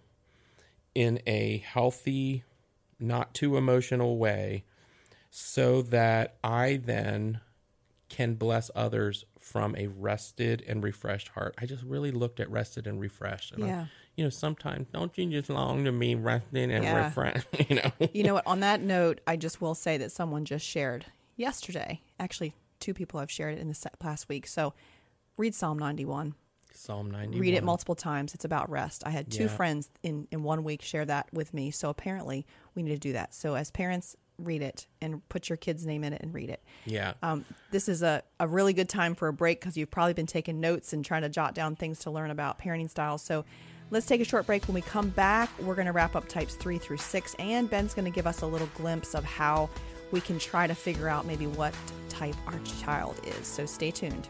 [0.95, 2.45] in a healthy,
[3.03, 4.65] not too emotional way,
[5.31, 7.41] so that I then
[8.09, 11.55] can bless others from a rested and refreshed heart.
[11.59, 13.53] I just really looked at rested and refreshed.
[13.53, 13.69] And I-
[14.17, 17.07] you know, sometimes don't you just long to be rested and Yeah.
[17.07, 17.47] refreshed?
[17.71, 18.47] You know, You know what?
[18.47, 22.03] On that note, I just will say that someone just shared yesterday.
[22.21, 24.47] Actually, two people have shared it in the past week.
[24.47, 24.75] So
[25.39, 26.35] read Psalm 91.
[26.75, 27.41] Psalm 91.
[27.41, 28.35] Read it multiple times.
[28.35, 29.03] It's about rest.
[29.07, 29.49] I had two Yeah.
[29.49, 31.71] friends in, in one week share that with me.
[31.71, 33.35] So apparently, we need to do that.
[33.35, 36.63] So as parents, read it and put your kid's name in it and read it.
[36.87, 37.13] Yeah.
[37.23, 40.27] Um, this is a, a really good time for a break because you've probably been
[40.27, 43.23] taking notes and trying to jot down things to learn about parenting styles.
[43.23, 43.45] So
[43.91, 44.67] let's take a short break.
[44.67, 47.95] When we come back, we're going to wrap up types three through six, and Ben's
[47.95, 49.69] going to give us a little glimpse of how
[50.11, 51.75] we can try to figure out maybe what
[52.09, 53.47] type our child is.
[53.47, 54.29] So stay tuned.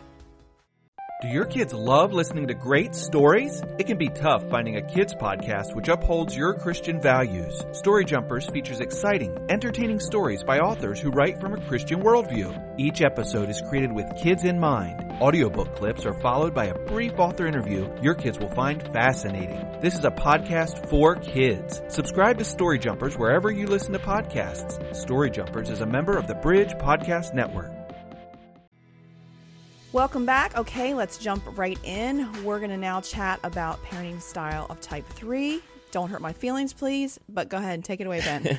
[1.22, 3.62] Do your kids love listening to great stories?
[3.78, 7.62] It can be tough finding a kids podcast which upholds your Christian values.
[7.70, 12.74] Story Jumpers features exciting, entertaining stories by authors who write from a Christian worldview.
[12.76, 15.12] Each episode is created with kids in mind.
[15.20, 19.64] Audiobook clips are followed by a brief author interview your kids will find fascinating.
[19.80, 21.82] This is a podcast for kids.
[21.86, 24.92] Subscribe to Story Jumpers wherever you listen to podcasts.
[24.92, 27.81] Story Jumpers is a member of the Bridge Podcast Network.
[29.92, 30.56] Welcome back.
[30.56, 32.26] Okay, let's jump right in.
[32.44, 35.60] We're going to now chat about parenting style of type three.
[35.90, 38.58] Don't hurt my feelings, please, but go ahead and take it away, Ben.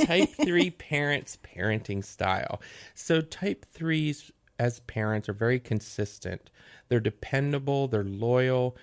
[0.06, 2.62] type 3 parents parenting style.
[2.94, 6.50] So type 3s as parents are very consistent.
[6.88, 8.78] They're dependable, they're loyal.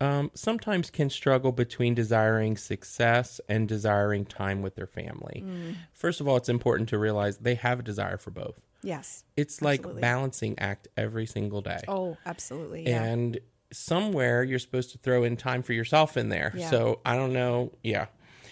[0.00, 5.44] Um, sometimes can struggle between desiring success and desiring time with their family.
[5.92, 8.62] First of all, it's important to realize they have a desire for both.
[8.84, 9.24] Yes.
[9.36, 10.02] It's like Absolutely.
[10.02, 11.80] balancing act every single day.
[11.88, 12.86] Oh, absolutely.
[12.86, 13.02] Yeah.
[13.02, 13.38] And
[13.72, 16.52] somewhere you're supposed to throw in time for yourself in there.
[16.54, 16.70] Yeah.
[16.70, 17.72] So I don't know.
[17.82, 18.06] Yeah.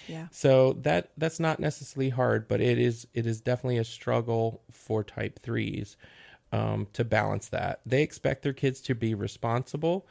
[0.08, 0.26] yeah.
[0.30, 5.04] So that that's not necessarily hard, but it is it is definitely a struggle for
[5.04, 5.96] type threes
[6.52, 7.80] um, to balance that.
[7.86, 10.06] They expect their kids to be responsible,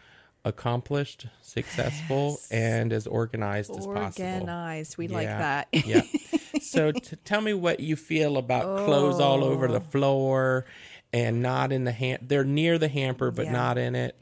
[0.45, 4.25] accomplished, successful, and as organized as possible.
[4.27, 4.97] Organized.
[4.97, 5.67] We like that.
[5.71, 6.03] yeah.
[6.71, 9.71] So t- tell me what you feel about clothes all over Oh.
[9.73, 10.65] the floor
[11.13, 12.19] and not in the ham.
[12.21, 13.51] They're near the hamper, but Yeah.
[13.51, 14.15] not in it.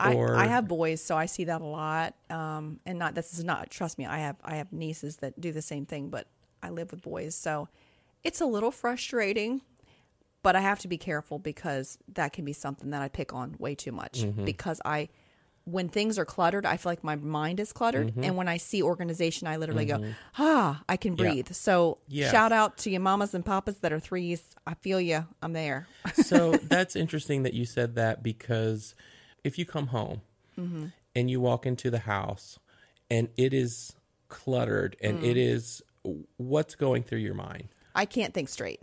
[0.00, 2.14] I, I have boys, so I see that a lot.
[2.30, 4.06] Um, and not this is not trust me.
[4.06, 6.28] I have I have nieces that do the same thing, but
[6.62, 7.68] I live with boys, so
[8.22, 9.62] it's a little frustrating.
[10.40, 13.56] but I have to be careful because that can be something that I pick on
[13.58, 14.44] way too much Mm-hmm.
[14.44, 15.08] because I
[15.70, 18.08] when things are cluttered, I feel like my mind is cluttered.
[18.08, 18.24] Mm-hmm.
[18.24, 20.02] And when I see organization, I literally go,
[20.38, 21.16] ah, I can Yeah.
[21.16, 21.52] breathe.
[21.52, 22.30] So Yes.
[22.30, 24.42] shout out to your mamas and papas that are threes.
[24.66, 25.26] I feel you.
[25.42, 25.86] I'm there.
[26.14, 28.94] so that's interesting that you said that because
[29.44, 30.22] if you come home
[30.58, 30.86] Mm-hmm.
[31.14, 32.58] and you walk into the house
[33.10, 33.92] and it is
[34.28, 35.54] cluttered and it Mm.
[35.54, 35.82] is
[36.36, 38.80] what's going through your mind I can't think straight.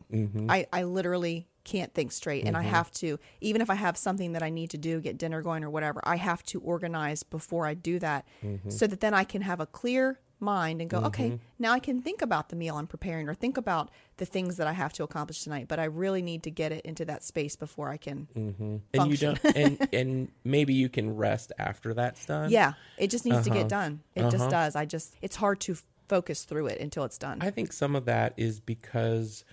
[0.49, 2.45] I, I literally can't think straight.
[2.45, 2.69] And I mm-hmm.
[2.69, 5.63] have to, even if I have something that I need to do, get dinner going
[5.63, 8.69] or whatever, I have to organize before I do that mm-hmm.
[8.69, 11.35] so that then I can have a clear mind and go, okay, mm-hmm.
[11.59, 14.67] now I can think about the meal I'm preparing or think about the things that
[14.67, 15.67] I have to accomplish tonight.
[15.67, 18.27] But I really need to get it into that space before I can.
[18.93, 23.25] and you don't and and maybe you can rest after that's done Yeah, it just
[23.25, 23.59] needs to Uh-huh.
[23.59, 24.01] get done.
[24.13, 24.49] It just uh-huh.
[24.49, 24.75] does.
[24.75, 27.39] I just, it's hard to focus through it until it's done.
[27.41, 29.43] I think some of that is because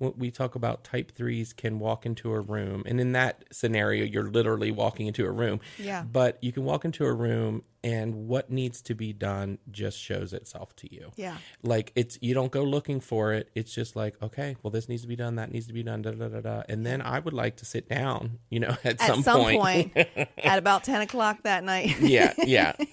[0.00, 4.30] we talk about type threes can walk into a room, and in that scenario, you're
[4.30, 5.60] literally walking into a room.
[5.78, 6.02] Yeah.
[6.02, 10.32] But you can walk into a room, and what needs to be done just shows
[10.32, 11.12] itself to you.
[11.16, 11.36] Yeah.
[11.62, 13.48] Like it's you don't go looking for it.
[13.54, 16.02] It's just like okay, well this needs to be done, that needs to be done,
[16.02, 16.62] da da da da.
[16.68, 19.60] And then I would like to sit down, you know, at, At some, some, point.
[19.94, 19.96] point,
[20.44, 21.98] at about 10 o'clock that night.
[22.00, 22.72] yeah, yeah.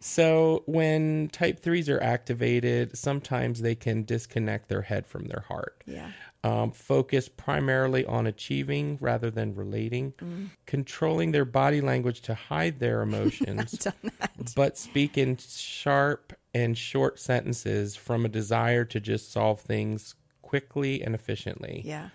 [0.00, 5.82] So when type threes are activated, sometimes they can disconnect their head from their heart.
[5.86, 6.10] Yeah.
[6.42, 10.50] Um, focus primarily on achieving rather than relating, Mm.
[10.66, 14.23] controlling their body language to hide their emotions, Done that.
[14.56, 21.02] But speak in sharp and short sentences from a desire to just solve things quickly
[21.02, 21.82] and efficiently.
[21.84, 22.10] Yeah.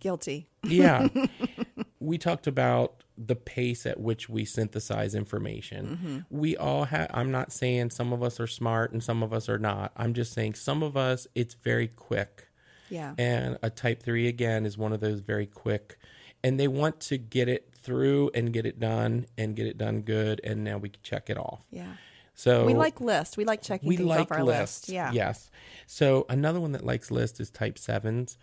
[0.00, 0.48] Guilty.
[0.62, 1.08] Yeah.
[2.00, 5.86] we talked about the pace at which we synthesize information.
[5.86, 6.38] Mm-hmm.
[6.38, 9.48] We all have, I'm not saying some of us are smart and some of us
[9.48, 9.92] are not.
[9.96, 12.48] I'm just saying some of us, it's very quick.
[12.90, 13.14] Yeah.
[13.18, 15.98] And a type three, again, is one of those very quick.
[16.42, 20.00] And they want to get it through and get it done and get it done
[20.02, 20.40] good.
[20.42, 21.60] And now we can check it off.
[21.70, 21.92] Yeah.
[22.34, 23.36] So We like lists.
[23.36, 24.88] We like checking we things like off our lists.
[24.88, 24.88] list.
[24.88, 25.12] Yeah.
[25.12, 25.50] Yes.
[25.86, 28.38] So another one that likes lists is type sevens.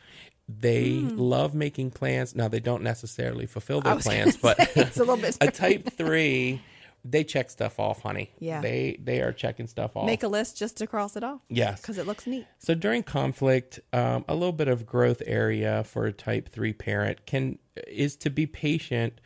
[0.48, 1.18] They Hmm.
[1.18, 2.36] love making plans.
[2.36, 6.62] Now they don't necessarily fulfill their plans, but it's a little bit a type three,
[7.04, 8.32] they check stuff off, honey.
[8.40, 8.62] Yeah.
[8.62, 10.06] They they are checking stuff off.
[10.06, 11.42] Make a list just to cross it off.
[11.50, 11.82] Yes.
[11.82, 12.46] Because it looks neat.
[12.60, 17.26] So during conflict, um, a little bit of growth area for a type three parent
[17.26, 19.20] can is to be patient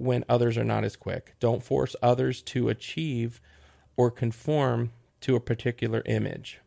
[0.00, 1.34] when others are not as quick.
[1.40, 3.40] Don't force others to achieve
[3.96, 6.58] or conform to a particular image.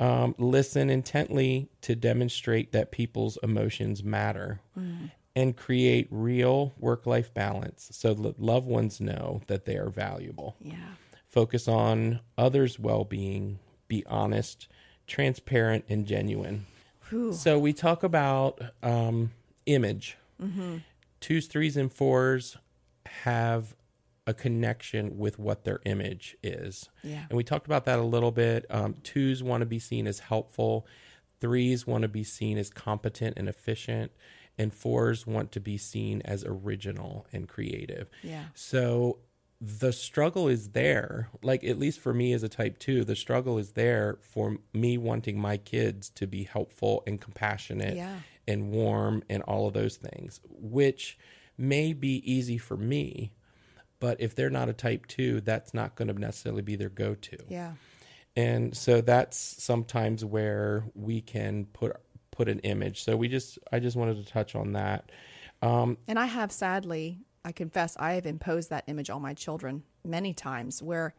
[0.00, 4.60] Um, listen intently to demonstrate that people's emotions matter
[5.34, 10.54] and create real work life balance so that loved ones know that they are valuable
[10.60, 10.76] Yeah.
[11.26, 14.68] focus on others' well-being, be honest,
[15.08, 16.66] transparent, and genuine.
[17.32, 19.32] So we talk about um,
[19.66, 20.16] image.
[21.20, 22.56] Twos, threes, and fours
[23.24, 23.74] have
[24.26, 26.90] a connection with what their image is.
[27.02, 27.24] Yeah.
[27.30, 28.66] And we talked about that a little bit.
[28.68, 30.86] Um, twos want to be seen as helpful.
[31.40, 34.12] Threes want to be seen as competent and efficient.
[34.58, 38.10] And fours want to be seen as original and creative.
[38.22, 38.44] Yeah.
[38.54, 39.20] So
[39.60, 41.30] the struggle is there.
[41.42, 44.98] Like, at least for me as a type two, the struggle is there for me
[44.98, 48.16] wanting my kids to be helpful and compassionate Yeah.
[48.48, 51.16] And warm and all of those things, which
[51.56, 53.30] may be easy for me.
[54.00, 57.14] But if they're not a type two, that's not going to necessarily be their go
[57.14, 57.38] to.
[57.48, 57.72] Yeah.
[58.34, 61.96] And so that's sometimes where we can put
[62.30, 63.02] put an image.
[63.02, 65.10] So we just I just wanted to touch on that.
[65.60, 69.82] Um, And I have sadly, I confess, I have imposed that image on my children
[70.04, 71.14] many times where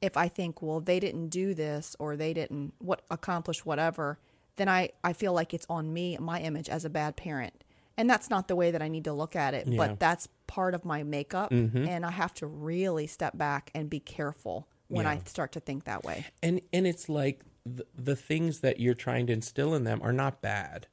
[0.00, 4.18] if I think, well, they didn't do this or they didn't what accomplish whatever,
[4.56, 7.64] then I, I feel like it's on me, my image as a bad parent.
[7.96, 9.76] And that's not the way that I need to look at it, Yeah.
[9.76, 11.50] but that's part of my makeup.
[11.50, 11.86] Mm-hmm.
[11.86, 15.84] And I have to really step back and be careful when I start to think
[15.84, 16.26] that way.
[16.42, 20.12] and and it's like the, the things that you're trying to instill in them are
[20.12, 20.86] not bad.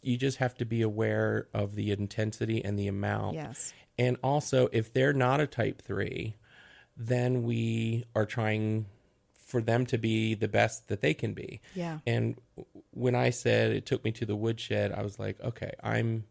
[0.00, 3.34] You just have to be aware of the intensity and the amount.
[3.34, 3.74] Yes.
[3.98, 6.36] And also, if they're not a type three,
[6.96, 8.86] then we are trying
[9.46, 11.60] for them to be the best that they can be.
[11.74, 11.98] Yeah.
[12.06, 12.36] And
[12.96, 16.24] when I said it took me to the woodshed, I was like, okay, I'm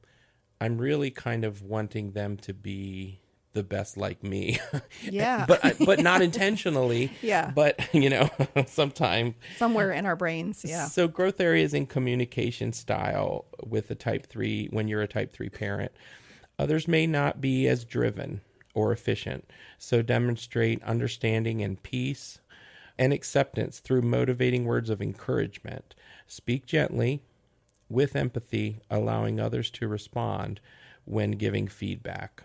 [0.60, 3.20] I'm really kind of wanting them to be
[3.53, 4.59] the best like me.
[5.03, 5.45] Yeah.
[5.47, 7.11] but but not intentionally.
[7.22, 7.51] Yeah.
[7.53, 8.30] But, you know,
[8.66, 10.66] sometimes Somewhere in our brains.
[10.68, 10.86] Yeah.
[10.88, 15.49] so growth areas in communication style with a type 3 when you're a type 3
[15.49, 15.91] parent.
[16.57, 18.41] Others may not be as driven
[18.74, 19.49] or efficient.
[19.78, 22.39] So demonstrate understanding and peace
[22.98, 25.96] and acceptance through motivating words of encouragement.
[26.28, 27.22] Speak gently,
[27.89, 30.60] with empathy, allowing others to respond
[31.06, 32.43] when giving feedback.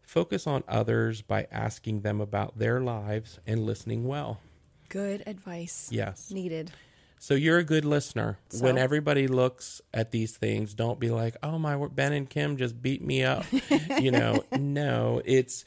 [0.00, 4.40] Focus on others by asking them about their lives and listening well.
[4.88, 5.88] Good advice.
[5.92, 6.30] Yes.
[6.30, 6.72] Needed.
[7.18, 8.38] So you're a good listener.
[8.48, 8.64] So?
[8.64, 12.80] When everybody looks at these things, don't be like, "Oh my, Ben and Kim just
[12.80, 13.44] beat me up."
[14.00, 15.64] you know, no, it's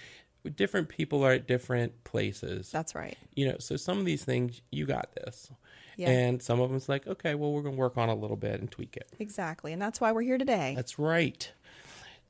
[0.56, 2.72] different people are at different places.
[2.72, 3.18] That's right.
[3.36, 5.52] you know, so some of these things you got this.
[5.98, 6.10] Yeah.
[6.10, 8.60] And some of them's like, okay, well, we're going to work on a little bit
[8.60, 9.10] and tweak it.
[9.20, 9.74] Exactly.
[9.74, 10.74] And that's why we're here today.
[10.76, 11.52] That's right.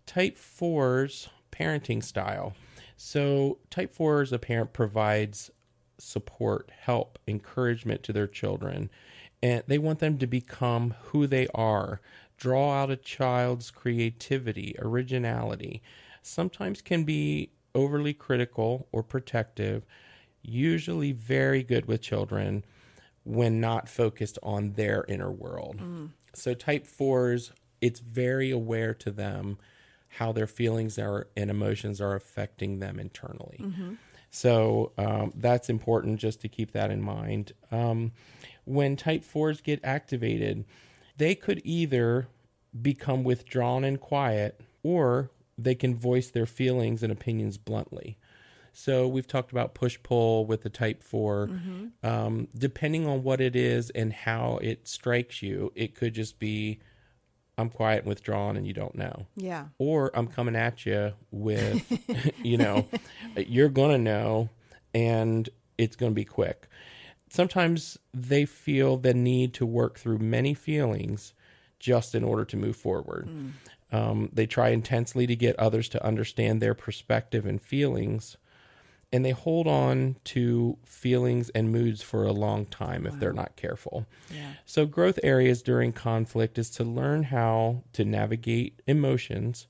[0.05, 2.53] Type 4's parenting style.
[2.97, 5.51] So, type 4 as a parent provides
[5.97, 8.89] support, help, encouragement to their children,
[9.41, 12.01] and they want them to become who they are.
[12.37, 15.81] Draw out a child's creativity, originality.
[16.21, 19.85] Sometimes can be overly critical or protective,
[20.41, 22.63] usually very good with children
[23.23, 25.79] when not focused on their inner world.
[26.33, 27.51] So type 4s,
[27.81, 29.57] it's very aware to them
[30.15, 33.57] how their feelings are and emotions are affecting them internally.
[34.29, 37.51] So um, that's important just to keep that in mind.
[37.71, 38.11] Um,
[38.65, 40.65] when type 4s get activated,
[41.17, 42.27] they could either
[42.81, 48.17] become withdrawn and quiet or they can voice their feelings and opinions bluntly.
[48.73, 51.49] So we've talked about push pull with the type 4.
[52.03, 56.79] Um, depending on what it is and how it strikes you, it could just be
[57.57, 59.65] I'm quiet and withdrawn and you don't know yeah.
[59.77, 62.87] or I'm coming at you with, you know,
[63.35, 64.49] you're going to know
[64.93, 65.47] and
[65.77, 66.67] it's going to be quick.
[67.29, 71.33] Sometimes they feel the need to work through many feelings
[71.79, 73.27] just in order to move forward.
[73.91, 78.37] Um, they try intensely to get others to understand their perspective and feelings,
[79.11, 83.57] and they hold on to feelings and moods for a long time if they're not
[83.57, 84.05] careful.
[84.33, 84.53] Yeah.
[84.65, 89.67] So, growth areas during conflict is to learn how to navigate emotions,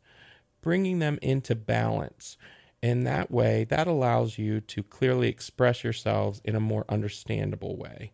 [0.61, 2.37] bringing them into balance.
[2.83, 8.11] And that way, that allows you to clearly express yourselves in a more understandable way.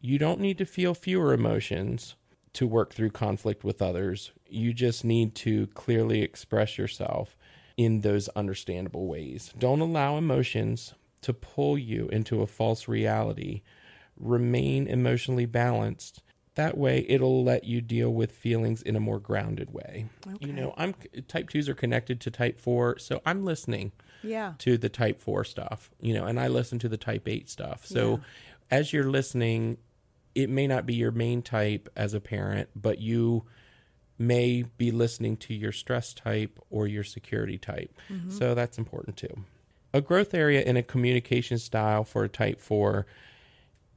[0.00, 2.14] You don't need to feel fewer emotions
[2.54, 4.32] to work through conflict with others.
[4.48, 7.36] You just need to clearly express yourself
[7.76, 9.52] in those understandable ways.
[9.58, 13.62] Don't allow emotions to pull you into a false reality.
[14.16, 16.22] Remain emotionally balanced.
[16.54, 20.06] That way, it'll let you deal with feelings in a more grounded way.
[20.40, 20.94] You know, I'm
[21.28, 23.92] type twos are connected to type four, so I'm listening
[24.24, 24.54] Yeah.
[24.58, 27.86] to the type 4 stuff, you know, and I listen to the type 8 stuff.
[27.86, 28.20] So
[28.72, 29.78] as you're listening,
[30.34, 33.44] it may not be your main type as a parent, but you
[34.18, 37.96] may be listening to your stress type or your security type.
[38.10, 38.30] Mm-hmm.
[38.30, 39.44] So that's important too.
[39.94, 43.06] A growth area in a communication style for a type 4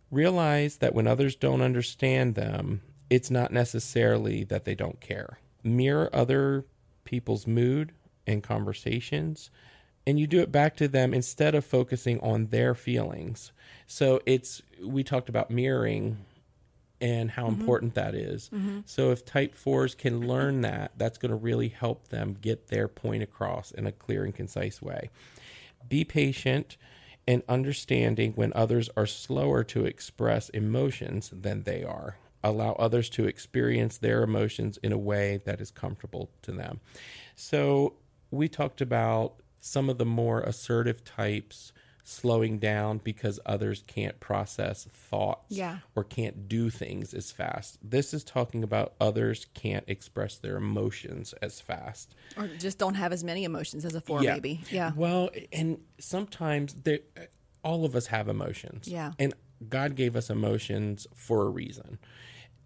[0.09, 5.39] realize that when others don't understand them, it's not necessarily that they don't care.
[5.63, 6.65] Mirror other
[7.03, 7.91] people's mood
[8.25, 9.49] and conversations,
[10.11, 13.53] and you do it back to them instead of focusing on their feelings.
[13.87, 16.17] So it's, we talked about mirroring
[16.99, 17.61] and how mm-hmm.
[17.61, 18.49] important that is.
[18.53, 18.79] Mm-hmm.
[18.85, 22.89] So if type 4s can learn that, that's going to really help them get their
[22.89, 25.09] point across in a clear and concise way.
[25.87, 26.75] Be patient
[27.25, 32.17] and understanding when others are slower to express emotions than they are.
[32.43, 36.81] Allow others to experience their emotions in a way that is comfortable to them.
[37.33, 37.93] So,
[38.33, 41.71] we talked about some of the more assertive types
[42.03, 45.77] slowing down because others can't process thoughts Yeah.
[45.95, 47.77] or can't do things as fast.
[47.83, 52.15] This is talking about others can't express their emotions as fast.
[52.35, 54.61] Or just don't have as many emotions as a four maybe.
[54.71, 54.91] Yeah.
[54.95, 56.75] Well, and sometimes
[57.63, 58.87] all of us have emotions.
[58.87, 59.13] Yeah.
[59.19, 59.35] And
[59.69, 61.99] God gave us emotions for a reason.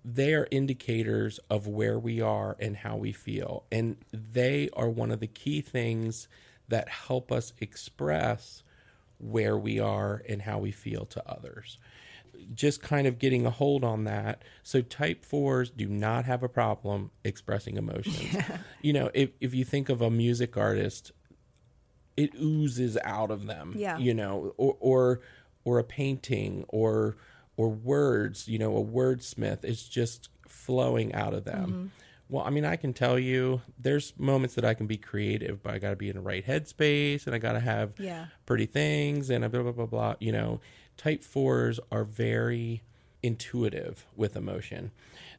[0.05, 3.65] They are indicators of where we are and how we feel.
[3.69, 6.29] And they are one of the key things
[6.68, 8.63] that help us express
[9.18, 11.78] where we are and how we feel to others.
[12.53, 14.41] Just kind of getting a hold on that.
[14.61, 18.36] So, type fours do not have a problem expressing emotions.
[18.82, 21.11] You know, if, if you think of a music artist,
[22.18, 23.97] it oozes out of them Yeah.
[23.97, 25.22] you know or or
[25.63, 27.18] or a painting or
[27.57, 31.88] or words you know a wordsmith is just flowing out of them Mm-hmm.
[32.30, 35.73] Well i mean i can tell you there's moments that i can be creative but
[35.73, 38.26] i got to be in the right headspace and i got to have Yeah.
[38.45, 40.59] pretty things and blah blah blah blah you know
[40.97, 42.82] type fours are very
[43.21, 44.91] intuitive with emotion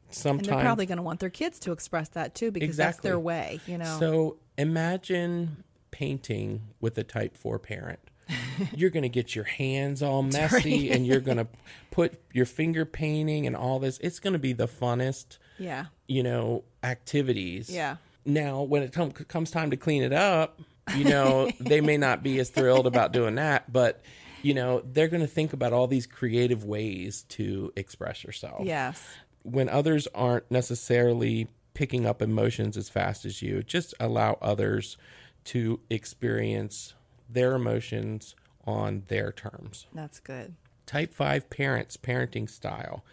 [0.07, 2.99] And sometimes they're probably going to want their kids to express that too because that's
[2.99, 3.97] their way, you know.
[3.99, 7.99] So imagine painting with a type four parent.
[8.77, 11.47] you're going to get your hands all messy and you're going to
[11.91, 13.99] put your finger painting and all this.
[13.99, 15.87] It's going to be the funnest, Yeah.
[16.09, 17.69] you know, activities.
[17.69, 17.97] Yeah.
[18.25, 20.61] Now, when it com- comes time to clean it up,
[20.97, 24.03] you know, they may not be as thrilled about doing that, but
[24.43, 28.65] you know, they're going to think about all these creative ways to express yourself.
[28.65, 29.03] Yes.
[29.43, 34.97] When others aren't necessarily picking up emotions as fast as you, just allow others
[35.45, 36.95] to experience
[37.29, 38.35] their emotions
[38.65, 39.87] on their terms.
[39.93, 40.55] That's good.
[40.87, 43.05] Type 5 parents' parenting style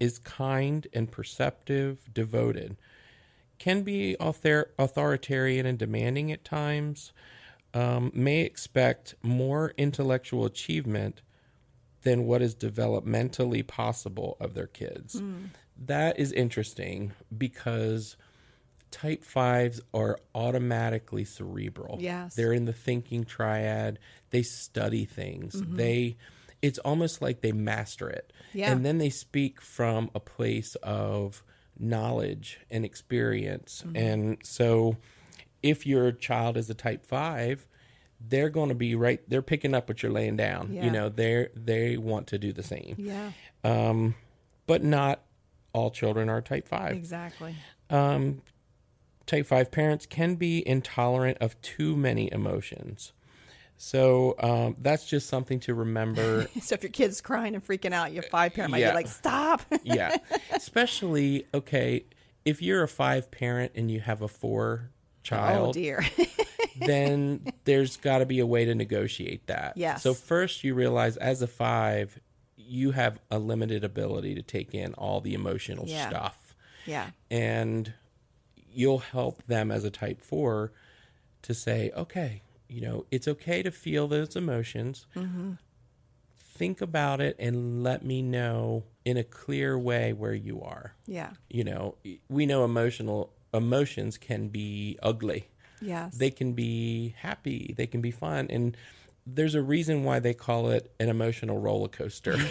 [0.00, 2.76] is kind and perceptive, devoted.
[3.62, 7.12] Can be author- authoritarian and demanding at times.
[7.72, 11.22] Um, may expect more intellectual achievement
[12.02, 15.22] than what is developmentally possible of their kids.
[15.86, 18.16] That is interesting because
[18.90, 21.98] type fives are automatically cerebral.
[22.00, 22.34] Yes.
[22.34, 24.00] They're in the thinking triad.
[24.30, 25.62] They study things.
[25.64, 26.16] They
[26.62, 28.32] it's almost like they master it.
[28.52, 28.72] Yeah.
[28.72, 31.44] And then they speak from a place of
[31.78, 33.84] knowledge and experience.
[33.94, 34.96] And so
[35.62, 37.66] if your child is a type 5,
[38.20, 40.72] they're going to be right they're picking up what you're laying down.
[40.72, 40.84] Yeah.
[40.84, 42.94] You know, they they want to do the same.
[42.98, 43.32] Yeah.
[43.64, 44.14] Um
[44.66, 45.22] but not
[45.72, 47.56] all children are type 5 Exactly.
[47.90, 53.12] type 5 parents can be intolerant of too many emotions.
[53.76, 56.46] So um, that's just something to remember.
[56.62, 58.90] So if your kid's crying and freaking out, your five parent might Yeah.
[58.90, 60.16] be like, "Stop." yeah.
[60.54, 62.04] Especially, okay,
[62.44, 64.90] if you're a five parent and you have a four
[65.22, 66.04] child, Oh dear.
[66.76, 69.76] then there's got to be a way to negotiate that.
[69.76, 70.02] Yes.
[70.02, 72.18] So first, you realize as a five,
[72.56, 76.08] you have a limited ability to take in all the emotional Yeah.
[76.08, 76.54] stuff.
[76.86, 77.10] yeah.
[77.30, 77.92] and
[78.74, 80.72] you'll help them as a type 4
[81.42, 82.40] to say okay
[82.72, 85.06] you know it's okay to feel those emotions.
[85.14, 85.52] Mm-hmm.
[86.54, 90.94] Think about it and let me know in a clear way where you are.
[91.06, 91.30] Yeah.
[91.50, 91.96] you know
[92.28, 95.48] we know emotional emotions can be ugly.
[95.80, 96.14] Yes.
[96.16, 97.74] they can be happy.
[97.76, 98.46] They can be fun.
[98.50, 98.76] And
[99.26, 102.36] there's a reason why they call it an emotional roller coaster.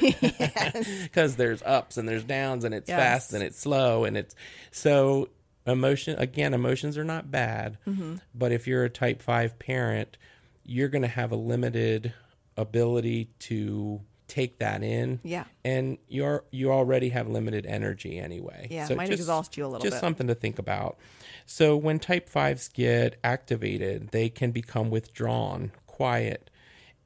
[1.04, 3.00] Because there's ups and there's downs and it's Yes.
[3.00, 4.36] fast and it's slow and it's
[4.72, 5.30] so
[5.68, 8.16] emotion again emotions are not bad Mm-hmm.
[8.34, 10.18] but if you're a type 5 parent
[10.64, 12.14] you're going to have a limited
[12.58, 15.44] ability to take that in Yeah.
[15.66, 19.80] and you're you already have limited energy anyway Yeah, it might exhaust you a little
[19.82, 19.90] bit.
[19.90, 20.02] just bit.
[20.08, 20.98] something to think about
[21.46, 26.50] so when type 5s get activated they can become withdrawn quiet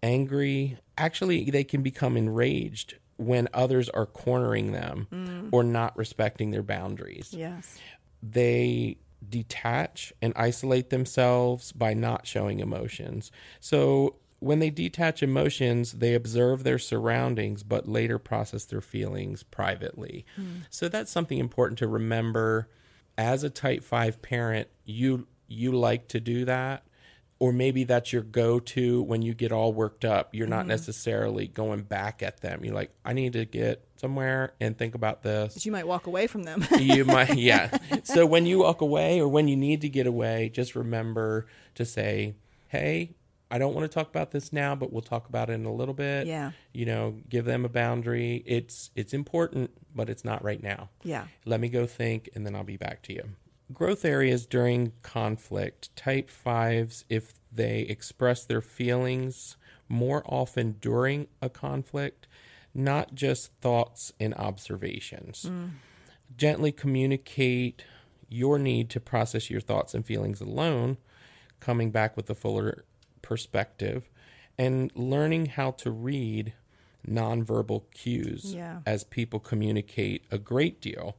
[0.04, 5.50] angry actually they can become enraged when others are cornering them Mm.
[5.52, 7.80] or not respecting their boundaries yes.
[8.22, 8.98] They
[9.28, 13.32] detach and isolate themselves by not showing emotions.
[13.60, 20.26] So when they detach emotions, they observe their surroundings but later process their feelings privately.
[20.70, 22.70] So that's something important to remember
[23.18, 26.84] as a type 5 parent, you you like to do that
[27.40, 30.34] or maybe that's your go-to when you get all worked up.
[30.34, 30.70] You're not mm-hmm.
[30.70, 32.64] necessarily going back at them.
[32.64, 36.08] You're like, I need to get somewhere and think about this But you might walk
[36.08, 36.66] away from them.
[36.80, 40.50] you might yeah so when you walk away or when you need to get away
[40.54, 42.36] just remember to say
[42.68, 43.16] hey
[43.50, 45.74] i don't want to talk about this now but we'll talk about it in a
[45.74, 46.52] little bit Yeah.
[46.74, 51.26] you know give them a boundary it's it's important but it's not right now yeah.
[51.46, 53.24] let me go think and then i'll be back to you
[53.74, 59.58] growth areas during conflict type 5s if they express their feelings
[59.90, 62.28] more often during a conflict
[62.74, 65.50] not just thoughts and observations
[66.38, 67.84] gently communicate
[68.28, 70.98] your need to process your thoughts and feelings alone,
[71.60, 72.84] coming back with a fuller
[73.22, 74.10] perspective,
[74.58, 76.54] and learning how to read
[77.08, 78.82] nonverbal cues Yeah.
[78.86, 81.16] as people communicate a great deal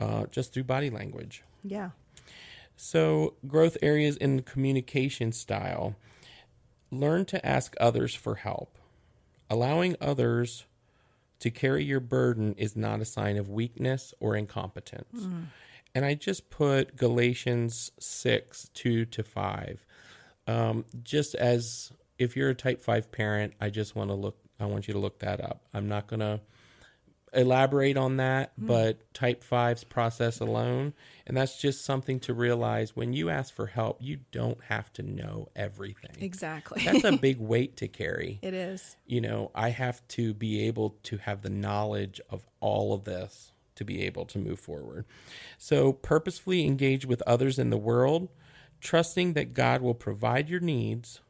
[0.00, 1.42] uh, just through body language.
[1.66, 1.90] Yeah.
[2.76, 5.96] So, growth areas in communication style
[6.90, 8.78] learn to ask others for help.
[9.48, 10.64] Allowing others
[11.40, 15.28] to carry your burden is not a sign of weakness or incompetence.
[15.94, 19.86] And I just put Galatians 6 2 to 5.
[20.46, 24.66] Um, just as if you're a type 5 parent, I just want to look, I
[24.66, 25.62] want you to look that up.
[25.72, 26.40] I'm not going to
[27.32, 28.66] elaborate on that, hmm.
[28.66, 30.94] but type 5's process alone.
[31.26, 35.02] And that's just something to realize when you ask for help, you don't have to
[35.02, 36.16] know everything.
[36.20, 36.82] Exactly.
[36.84, 38.38] That's a big weight to carry.
[38.42, 38.96] it is.
[39.06, 43.52] You know, I have to be able to have the knowledge of all of this
[43.74, 45.04] to be able to move forward.
[45.58, 48.28] So, purposefully engage with others in the world,
[48.80, 51.20] trusting that God will provide your needs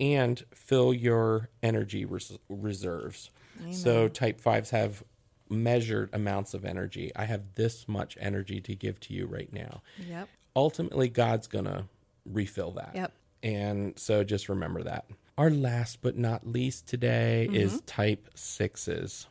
[0.00, 3.30] and fill your energy res- reserves.
[3.70, 5.02] So type fives have
[5.50, 7.10] measured amounts of energy.
[7.16, 9.82] I have this much energy to give to you right now.
[10.08, 10.28] Yep.
[10.56, 11.84] Ultimately, God's going to
[12.24, 12.92] refill that.
[12.94, 13.12] Yep.
[13.42, 15.06] And so just remember that.
[15.36, 17.56] Our last but not least today Mm-hmm.
[17.56, 19.26] is type sixes.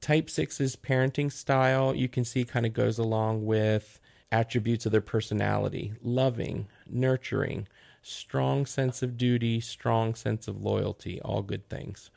[0.00, 4.00] Type sixes parenting style, you can see, kind of goes along with
[4.32, 7.68] attributes of their personality loving, nurturing,
[8.00, 12.10] strong sense of duty, strong sense of loyalty, all good things.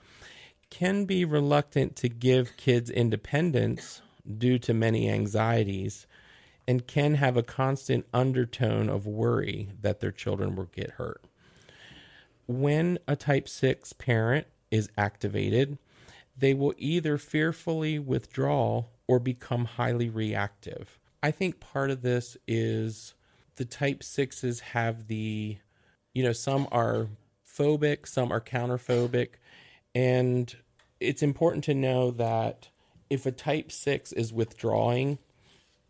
[0.73, 4.01] Can be reluctant to give kids independence
[4.39, 6.07] due to many anxieties
[6.67, 11.21] and can have a constant undertone of worry that their children will get hurt.
[12.47, 15.77] When a type 6 parent is activated,
[16.35, 20.97] they will either fearfully withdraw or become highly reactive.
[21.21, 23.13] I think part of this is
[23.57, 25.59] the type 6s have the,
[26.15, 27.09] you know, some are
[27.47, 29.33] phobic, some are counterphobic.
[29.95, 30.55] And
[30.99, 32.69] it's important to know that
[33.09, 35.19] if a type 6 is withdrawing,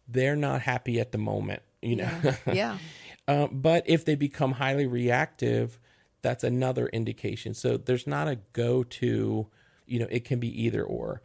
[0.08, 2.10] they're not happy at the moment, you know.
[2.52, 2.78] Yeah.
[3.26, 5.80] Uh, but if they become highly reactive,
[6.22, 7.54] that's another indication.
[7.54, 9.48] So there's not a go to,
[9.86, 11.22] you know, it can be either or.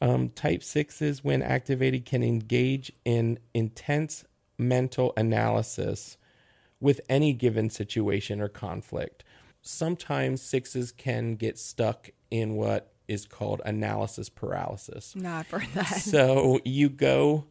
[0.00, 4.24] Um, type sixes, when activated, can engage in intense
[4.56, 6.16] mental analysis
[6.80, 9.24] with any given situation or conflict.
[9.66, 15.16] Sometimes sixes can get stuck in what is called analysis paralysis.
[15.16, 15.86] No, I've heard that.
[16.00, 17.46] So you go,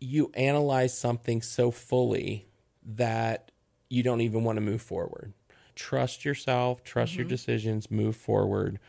[0.00, 2.48] you analyze something so fully
[2.84, 3.52] that
[3.88, 5.34] you don't even want to move forward.
[5.76, 8.80] Trust yourself, trust your decisions, move forward.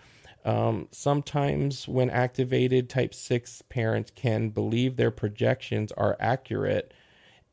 [0.43, 6.91] Um, sometimes, when activated, type 6 parents can believe their projections are accurate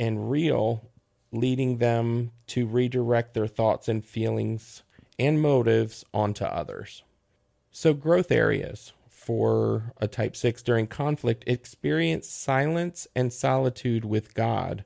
[0.01, 0.89] and real,
[1.33, 4.83] leading them to redirect their thoughts and feelings
[5.19, 7.03] and motives onto others.
[7.71, 14.85] So, growth areas for a type 6 during conflict experience silence and solitude with God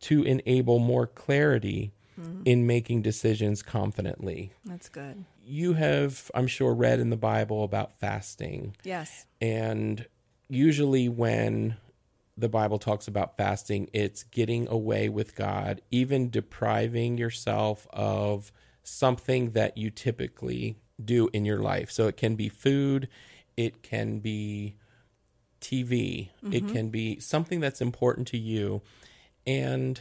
[0.00, 2.42] to enable more clarity mm-hmm.
[2.44, 4.52] in making decisions confidently.
[4.64, 5.24] That's good.
[5.44, 8.76] You have, I'm sure, read in the Bible about fasting.
[8.84, 9.26] Yes.
[9.40, 10.06] And
[10.48, 11.76] usually, when
[12.36, 18.52] the Bible talks about fasting, it's getting away with God, even depriving yourself of
[18.88, 21.90] something that you typically do in your life.
[21.90, 23.08] So it can be food,
[23.56, 24.76] it can be
[25.60, 26.72] TV, it mm-hmm.
[26.72, 28.82] can be something that's important to you.
[29.46, 30.00] And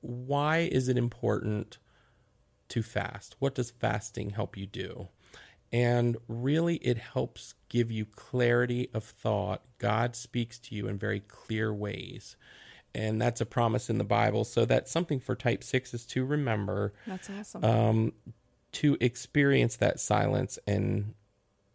[0.00, 1.78] why is it important
[2.68, 3.36] to fast?
[3.38, 5.08] What does fasting help you do?
[5.72, 9.62] And really, it helps give you clarity of thought.
[9.78, 12.36] God speaks to you in very clear ways.
[12.96, 14.44] And that's a promise in the Bible.
[14.44, 17.62] So that's something for type sixes to remember That's awesome.
[17.62, 18.12] um,
[18.72, 21.12] to experience that silence and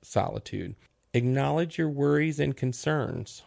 [0.02, 0.76] solitude.
[1.14, 3.44] Acknowledge your worries and concerns.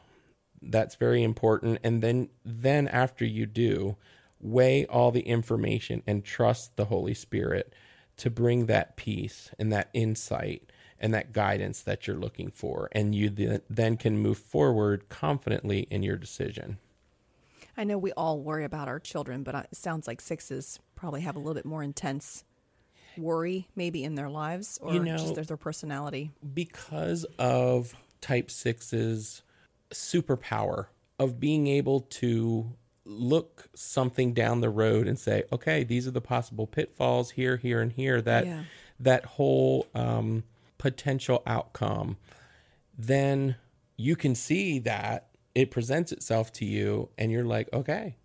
[0.63, 1.81] That's very important.
[1.83, 3.97] And then, then after you do,
[4.41, 7.73] weigh all the information and trust the Holy Spirit
[8.19, 10.71] to bring that peace and that insight
[11.01, 12.89] and that guidance that you're looking for.
[12.93, 16.79] And you th- then can move forward confidently in your decision.
[17.77, 21.37] I know we all worry about our children, but it sounds like sixes probably have
[21.37, 22.45] a little bit more intense
[23.17, 26.31] worry maybe in their lives or You know- just their, their personality.
[26.53, 29.43] because of type six's
[29.93, 30.87] superpower
[31.19, 32.73] of being able to
[33.05, 37.81] look something down the road and say okay these are the possible pitfalls here here
[37.83, 38.65] and here that Yeah.
[38.99, 40.43] that whole um,
[40.79, 42.17] potential outcome
[42.99, 43.57] then
[43.97, 48.17] you can see that it presents itself to you and you're like okay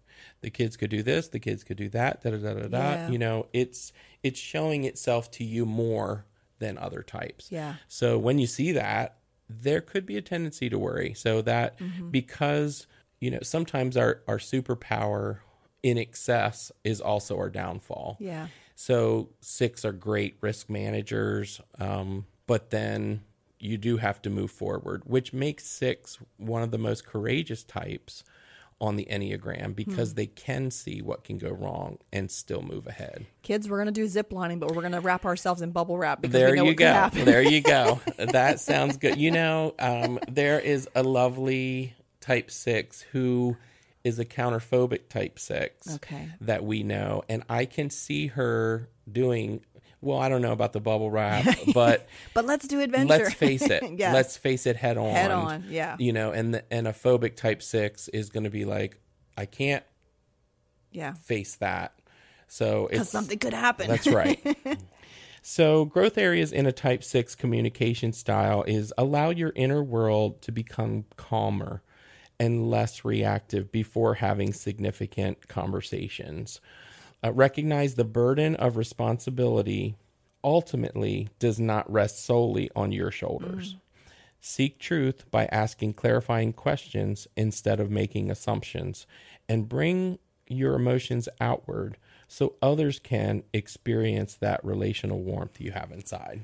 [0.42, 2.78] the kids could do this the kids could do that da da da da da
[2.94, 3.10] Yeah.
[3.10, 6.26] you know it's it's showing itself to you more
[6.60, 7.76] than other types Yeah.
[7.88, 9.18] so when you see that
[9.50, 12.10] there could be a tendency to worry so that Mm-hmm.
[12.10, 12.88] because
[13.20, 15.40] you know sometimes our our superpower
[15.84, 18.48] in excess is also our downfall Yeah.
[18.76, 23.22] so six are great risk managers, um, but then
[23.60, 28.24] you do have to move forward, which makes six one of the most courageous types
[28.82, 33.26] on the Enneagram because they can see what can go wrong and still move ahead.
[33.42, 35.98] Kids, we're going to do zip lining, but we're going to wrap ourselves in bubble
[35.98, 36.94] wrap because There we know you what go.
[36.94, 37.26] happen.
[37.26, 38.00] There you go.
[38.18, 39.18] that sounds good.
[39.18, 43.58] You know, um, there is a lovely type six who
[44.06, 46.30] is a counterphobic type six Okay.
[46.40, 47.24] that we know.
[47.28, 49.60] And I can see her doing,
[50.02, 53.08] well, I don't know about the bubble wrap, but But let's do adventure.
[53.08, 53.84] let's face it.
[53.98, 54.14] Yes.
[54.14, 55.12] Let's face it head on.
[55.12, 55.96] Head on, yeah.
[56.00, 59.02] You know, and the, and a phobic type six is going to be like,
[59.38, 59.84] I can't
[60.92, 61.14] yeah.
[61.14, 61.94] face that.
[62.48, 63.88] So Because it's something could happen.
[63.88, 64.40] that's right.
[65.42, 70.52] So, growth areas in a type 6 communication style is allow your inner world to
[70.52, 71.82] become calmer
[72.40, 76.60] and less reactive before having significant conversations.
[77.24, 79.96] Uh, recognize the burden of responsibility
[80.44, 83.76] ultimately does not rest solely on your shoulders.
[84.40, 89.06] Seek truth by asking clarifying questions instead of making assumptions,
[89.50, 90.18] and bring
[90.48, 91.98] your emotions outward
[92.28, 96.42] so others can experience that relational warmth you have inside.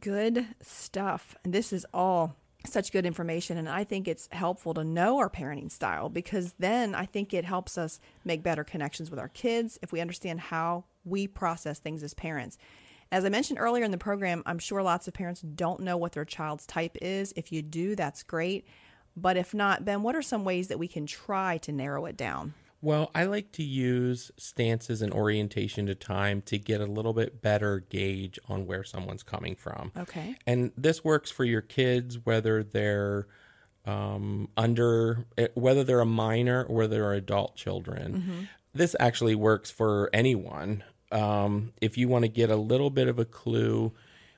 [0.00, 1.36] Good stuff.
[1.44, 2.34] This is all
[2.72, 3.58] such good information.
[3.58, 7.44] And I think it's helpful to know our parenting style because then I think it
[7.44, 12.02] helps us make better connections with our kids if we understand how we process things
[12.02, 12.58] as parents.
[13.10, 16.12] As I mentioned earlier in the program, I'm sure lots of parents don't know what
[16.12, 17.32] their child's type is.
[17.36, 18.66] If you do, that's great.
[19.16, 22.16] But if not, Ben, what are some ways that we can try to narrow it
[22.16, 22.54] down?
[22.80, 27.42] Well, I like to use stances and orientation to time to get a little bit
[27.42, 29.90] better gauge on where someone's coming from.
[29.96, 30.36] Okay.
[30.46, 33.26] And this works for your kids, whether they're
[33.84, 38.48] um, under, eh, whether they're a minor or whether they're adult children.
[38.74, 40.84] This actually works for anyone.
[41.10, 43.92] Um, if you want to get a little bit of a clue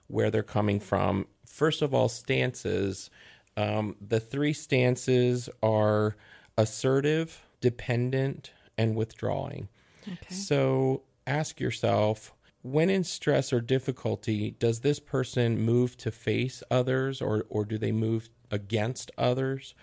[0.06, 3.10] where they're coming from, first of all, stances.
[3.56, 6.16] Um, the three stances are
[6.56, 9.68] assertive, dependent, and withdrawing.
[10.06, 10.34] Okay.
[10.34, 12.32] So ask yourself
[12.62, 17.78] when in stress or difficulty, does this person move to face others or, or do
[17.78, 19.74] they move against others?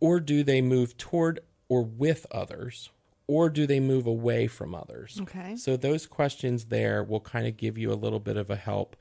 [0.00, 2.90] Or do they move toward or with others?
[3.26, 5.18] Or do they move away from others?
[5.22, 5.56] Okay.
[5.56, 8.96] So those questions there will kind of give you a little bit of a help.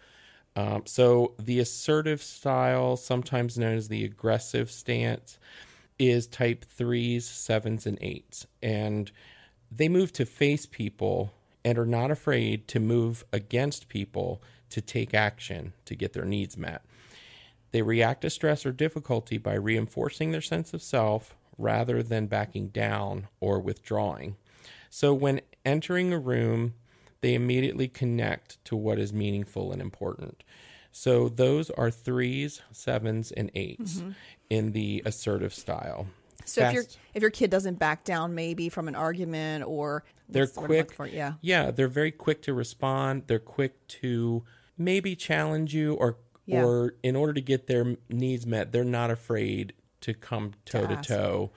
[0.55, 5.37] Um, so the assertive style, sometimes known as the aggressive stance,
[5.99, 8.45] is type threes, sevens, and eights.
[8.61, 9.11] And
[9.71, 11.33] they move to face people
[11.65, 16.57] and are not afraid to move against people to take action to get their needs
[16.57, 16.83] met.
[17.71, 22.69] They react to stress or difficulty by reinforcing their sense of self rather than backing
[22.69, 24.35] down or withdrawing.
[24.89, 26.75] So when entering a room,
[27.21, 30.43] they immediately connect to what is meaningful and important.
[30.99, 34.09] So those are threes, sevens, and 8s mm-hmm.
[34.49, 36.07] in the assertive style.
[36.43, 36.83] So if your
[37.13, 40.65] if your kid doesn't back down maybe from an argument or they're what's the word
[40.65, 41.07] I'm looking quick for?
[41.07, 41.33] yeah.
[41.41, 44.43] yeah they're very quick to respond they're quick to
[44.75, 46.17] maybe challenge you or
[46.47, 46.63] Yeah.
[46.63, 50.95] or in order to get their needs met they're not afraid to come toe to
[50.95, 51.51] toe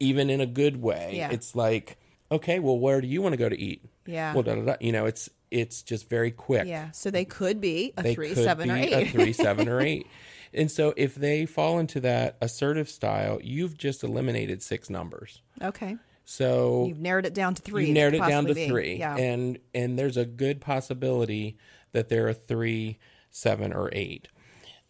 [0.00, 1.30] even in a good way Yeah.
[1.30, 1.98] it's like
[2.32, 4.32] okay well where do you want to go to eat Yeah.
[4.32, 4.76] well da, da, da.
[4.80, 6.90] you know it's it's just very quick Yeah.
[6.92, 9.08] So they could be a they three, seven, or be eight.
[9.08, 10.06] a three, seven, or eight.
[10.52, 15.42] And so if they fall into that assertive style, you've just eliminated six numbers.
[15.62, 15.96] okay.
[16.24, 17.86] So You've narrowed it down to three.
[17.88, 18.68] you narrowed it down to be.
[18.68, 19.16] three, Yeah.
[19.16, 21.56] and and there's a good possibility
[21.92, 22.98] that they're a three,
[23.30, 24.28] seven, or eight.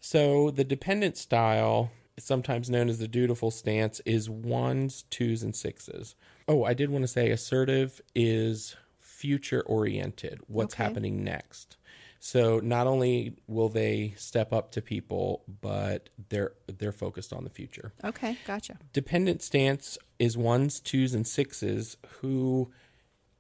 [0.01, 6.15] So the dependent style, sometimes known as the dutiful stance, is ones, twos, and sixes.
[6.47, 8.77] Oh, I did want to say assertive is
[9.21, 10.41] future oriented.
[10.47, 10.85] What's Okay.
[10.85, 11.77] happening next?
[12.23, 17.51] So not only will they step up to people, but they're they're focused on the
[17.51, 18.37] future okay.
[18.47, 18.77] Gotcha.
[18.93, 22.71] dependent stance is ones, twos, and sixes who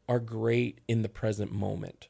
[0.08, 2.08] are great in the present moment.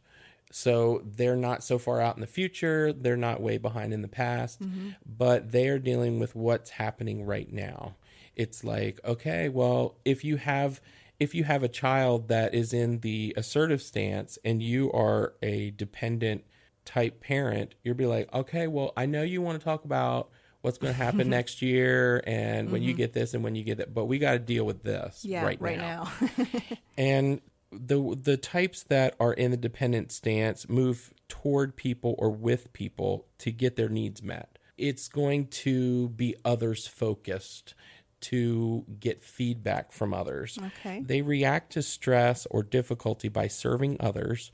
[0.52, 4.08] So they're not so far out in the future, they're not way behind in the
[4.08, 4.90] past, mm-hmm.
[5.06, 7.94] but they are dealing with what's happening right now.
[8.36, 10.80] It's like, okay, well, if you have
[11.20, 15.70] if you have a child that is in the assertive stance and you are a
[15.72, 16.44] dependent
[16.86, 20.30] type parent, you'll be like, okay, well, I know you want to talk about
[20.62, 22.98] what's going to happen next year and when you mm-hmm.
[22.98, 25.44] get this and when you get that, but we got to deal with this Yeah.
[25.44, 26.10] right, Right, now.
[26.20, 26.46] now.
[26.98, 27.40] And
[27.72, 33.26] the the types that are in the dependent stance move toward people or with people
[33.38, 34.58] to get their needs met.
[34.76, 37.74] It's going to be others focused
[38.20, 40.58] to get feedback from others.
[40.62, 41.00] Okay.
[41.00, 44.52] They react to stress or difficulty by serving others.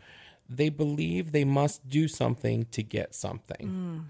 [0.49, 4.07] They believe they must do something to get something.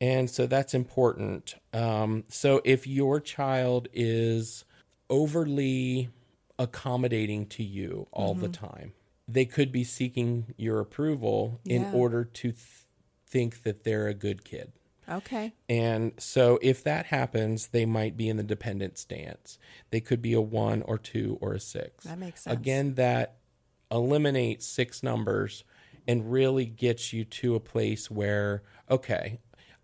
[0.00, 1.54] And so that's important.
[1.72, 4.64] Um, so if your child is
[5.10, 6.10] overly
[6.58, 8.92] accommodating to you all the time,
[9.26, 12.62] they could be seeking your approval in order to th-
[13.26, 14.72] think that they're a good kid.
[15.10, 15.52] Okay.
[15.68, 19.58] And so if that happens, they might be in the dependent stance.
[19.90, 22.04] They could be a one or two or a six.
[22.04, 22.56] That makes sense.
[22.56, 23.36] Again, that
[23.90, 25.64] eliminates six numbers
[26.06, 29.38] and really gets you to a place where, okay,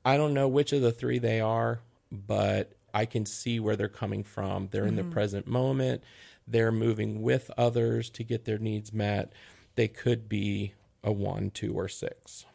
[0.05, 3.89] I don't know which of the three they are, but I can see where they're
[3.89, 4.69] coming from.
[4.71, 5.13] They're in the mm-hmm.
[5.13, 6.03] present moment.
[6.47, 9.33] They're moving with others to get their needs met.
[9.75, 12.47] They could be a one, two, or six.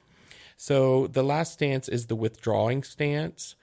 [0.62, 3.56] So the last stance is the withdrawing stance.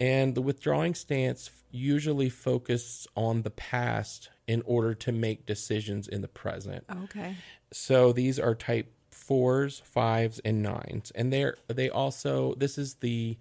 [0.00, 6.22] And the withdrawing stance usually focuses on the past in order to make decisions in
[6.22, 6.86] the present.
[6.88, 7.34] Oh, okay.
[7.70, 11.12] So these are type fours, fives, and nines.
[11.14, 13.36] And they're they also this is the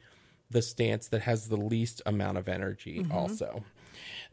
[0.50, 3.12] the stance that has the least amount of energy mm-hmm.
[3.14, 3.64] also.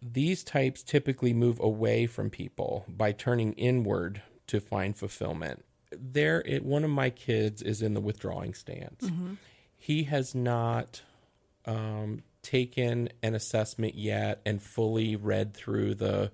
[0.02, 5.64] These types typically move away from people by turning inward to find fulfillment.
[6.00, 9.10] There it one of my kids is in the withdrawing stance.
[9.76, 11.02] He has not
[11.66, 16.30] um, taken an assessment yet and fully read through the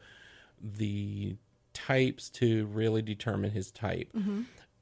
[0.62, 1.36] the
[1.72, 4.12] types to really determine his type.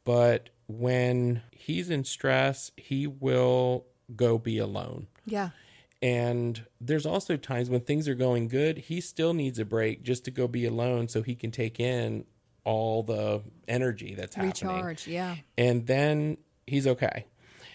[0.05, 5.07] But when he's in stress, he will go be alone.
[5.27, 5.51] Yeah.
[6.01, 10.25] And there's also times when things are going good, he still needs a break just
[10.25, 12.25] to go be alone so he can take in
[12.69, 15.07] all the energy that's happening Recharge.
[15.07, 15.37] Yeah.
[15.57, 17.25] and then he's okay.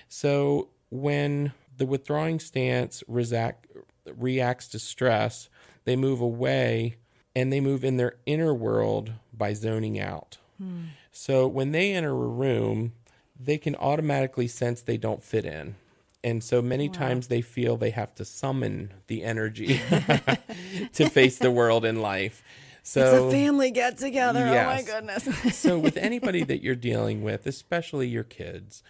[0.08, 5.50] So when the withdrawing stance reacts to stress,
[5.86, 6.98] they move away
[7.36, 10.38] and they move in their inner world by zoning out.
[10.60, 10.82] Hmm.
[11.12, 12.94] So when they enter a room,
[13.40, 15.76] they can automatically sense they don't fit in.
[16.24, 19.82] And so many times they feel they have to summon the energy
[20.94, 22.44] to face the world in life.
[22.84, 24.46] So it's a family get together.
[24.46, 25.24] Oh my goodness.
[25.58, 28.84] so with anybody that you're dealing with, especially your kids,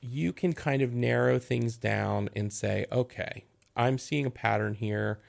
[0.00, 3.44] you can kind of narrow things down and say, okay,
[3.76, 5.20] I'm seeing a pattern here.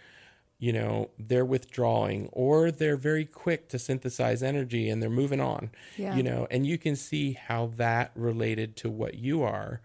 [0.58, 5.70] You know, they're withdrawing or they're very quick to synthesize energy and they're moving on.
[5.98, 6.16] Yeah.
[6.16, 9.82] You know, and you can see how that related to what you are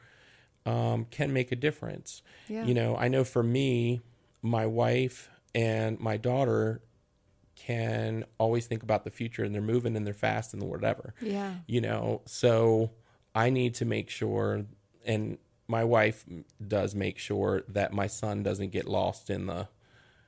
[0.65, 2.23] um, can make a difference.
[2.49, 2.65] Yeah.
[2.65, 4.01] You know, I know for me,
[4.41, 6.81] my wife and my daughter
[7.67, 11.15] can always think about the future and they're moving and they're fast and whatever.
[11.21, 11.55] Yeah.
[11.67, 12.91] You know, so
[13.35, 14.65] I need to make sure
[15.05, 15.39] and
[15.69, 16.25] my wife
[16.67, 19.69] does make sure that my son doesn't get lost in the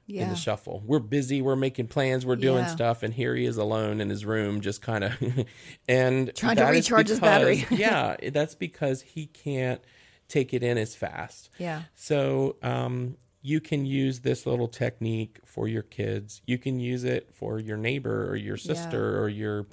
[0.07, 0.83] in the shuffle.
[0.85, 2.75] We're busy, we're making plans, we're doing Yeah.
[2.75, 5.13] stuff and here he is alone in his room just kind of
[5.89, 7.67] and Trying to recharge his battery.
[7.71, 9.81] yeah, that's because he can't
[10.29, 11.51] take it in as fast.
[11.59, 11.83] Yeah.
[11.95, 13.17] So um,
[13.47, 16.41] you can use this little technique for your kids.
[16.47, 19.67] You can use it for your neighbor or your sister or your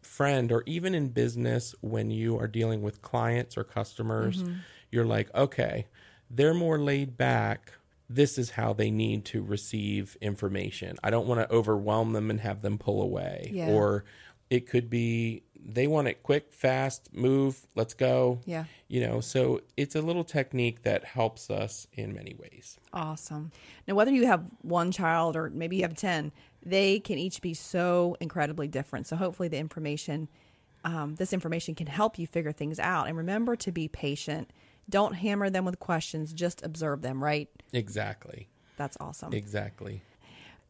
[0.00, 4.44] friend, or even in business when you are dealing with clients or customers.
[4.44, 4.58] Mm-hmm.
[4.92, 5.88] You're like, okay,
[6.30, 7.72] they're more laid back.
[8.08, 10.96] This is how they need to receive information.
[11.02, 13.50] I don't want to overwhelm them and have them pull away.
[13.52, 13.70] Yeah.
[13.70, 14.04] Or
[14.50, 18.64] it could be they want it quick, fast, move, let's go Yeah.
[18.88, 23.52] you know so it's a little technique that helps us in many ways Awesome.
[23.86, 26.32] Now, whether you have one child or maybe you have 10,
[26.64, 29.06] they can each be so incredibly different.
[29.06, 30.28] So, hopefully, the information,
[30.82, 33.06] um, this information can help you figure things out.
[33.08, 34.50] And remember to be patient.
[34.88, 37.48] Don't hammer them with questions, just observe them, right?
[37.72, 38.48] exactly
[38.78, 39.32] That's awesome.
[39.34, 40.00] exactly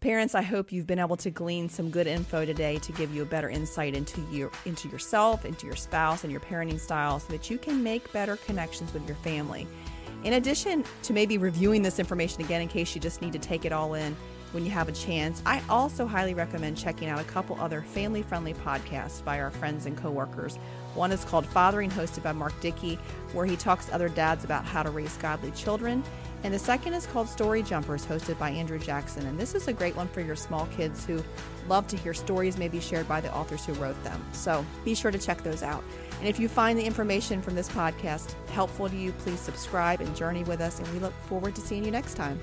[0.01, 3.23] Parents, I hope you've been able to glean some good info today to give you
[3.23, 7.33] a better insight into your into yourself, into your spouse, and your parenting style so
[7.33, 9.67] that you can make better connections with your family.
[10.23, 13.65] In addition to maybe reviewing this information again in case you just need to take
[13.65, 14.15] it all in
[14.53, 18.55] when you have a chance, I also highly recommend checking out a couple other family-friendly
[18.55, 20.57] podcasts by our friends and coworkers.
[20.95, 22.99] One is called Fathering, hosted by Mark Dickey,
[23.33, 26.03] where he talks to other dads about how to raise godly children.
[26.45, 29.27] And the second is called Story Jumpers, hosted by Andrew Jackson.
[29.27, 31.23] And this is a great one for your small kids who
[31.69, 34.25] love to hear stories maybe shared by the authors who wrote them.
[34.33, 35.83] So be sure to check those out.
[36.19, 40.15] And if you find the information from this podcast helpful to you, please subscribe and
[40.15, 40.79] journey with us.
[40.79, 42.41] And we look forward to seeing you next time.